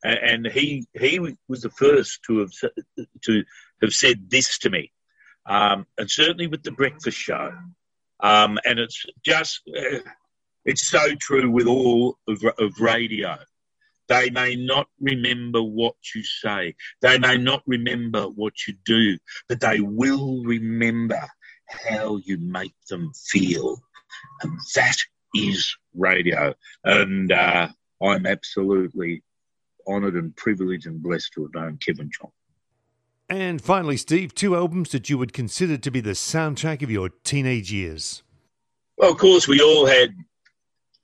[0.05, 2.53] and he he was the first to have
[3.23, 3.45] to
[3.83, 4.93] have said this to me,
[5.47, 7.53] um, and certainly with the breakfast show.
[8.21, 9.99] Um, and it's just uh,
[10.65, 13.37] it's so true with all of, of radio.
[14.09, 16.75] They may not remember what you say.
[17.01, 21.21] They may not remember what you do, but they will remember
[21.67, 23.79] how you make them feel.
[24.43, 24.97] And that
[25.35, 26.55] is radio.
[26.85, 27.69] And uh,
[28.03, 29.23] I'm absolutely
[29.87, 32.30] honoured and privileged and blessed to have known Kevin John.
[33.28, 37.09] And finally, Steve, two albums that you would consider to be the soundtrack of your
[37.24, 38.22] teenage years.
[38.99, 40.14] Well, of course, we all had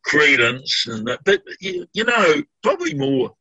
[0.07, 3.35] Creedence, and that, but you, you know, probably more,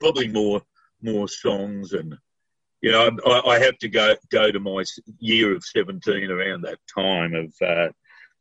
[0.00, 0.62] probably more,
[1.00, 2.16] more songs and
[2.82, 4.82] you know, I, I, have to go go to my
[5.20, 7.92] year of seventeen around that time of uh,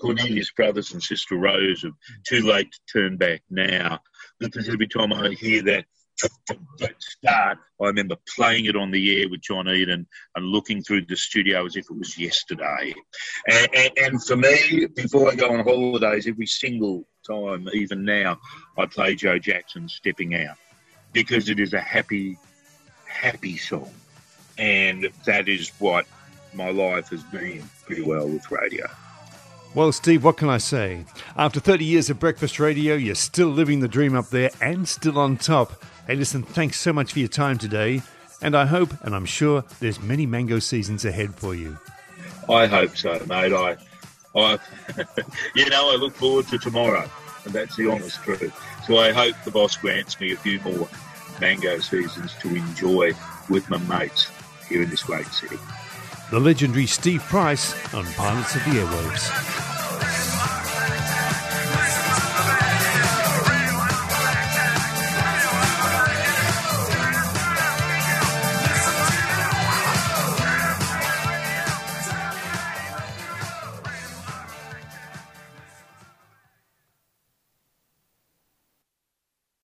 [0.02, 1.94] Cornelius Brothers and Sister Rose of
[2.28, 4.00] Too Late to Turn Back Now.
[4.42, 5.86] Because every time I hear that
[7.00, 11.16] start, I remember playing it on the air with John Eden and looking through the
[11.16, 12.94] studio as if it was yesterday.
[13.48, 18.40] And, and, and for me, before I go on holidays, every single time, even now,
[18.78, 20.58] I play Joe Jackson Stepping Out
[21.14, 22.38] because it is a happy,
[23.06, 23.92] happy song.
[24.58, 26.06] And that is what
[26.54, 28.88] my life has been pretty well with radio.
[29.74, 31.06] Well, Steve, what can I say?
[31.38, 35.18] After 30 years of breakfast radio, you're still living the dream up there and still
[35.18, 35.82] on top.
[36.08, 38.02] Hey, listen, thanks so much for your time today.
[38.42, 41.78] And I hope and I'm sure there's many mango seasons ahead for you.
[42.50, 43.54] I hope so, mate.
[43.54, 43.78] I,
[44.36, 44.60] I
[45.56, 47.10] you know, I look forward to tomorrow,
[47.46, 48.54] and that's the honest truth.
[48.86, 50.90] So I hope the boss grants me a few more
[51.40, 53.14] mango seasons to enjoy
[53.50, 54.30] with my mates
[54.68, 55.58] here in this great city.
[56.32, 59.71] The legendary Steve Price on Pilots of the Airwaves.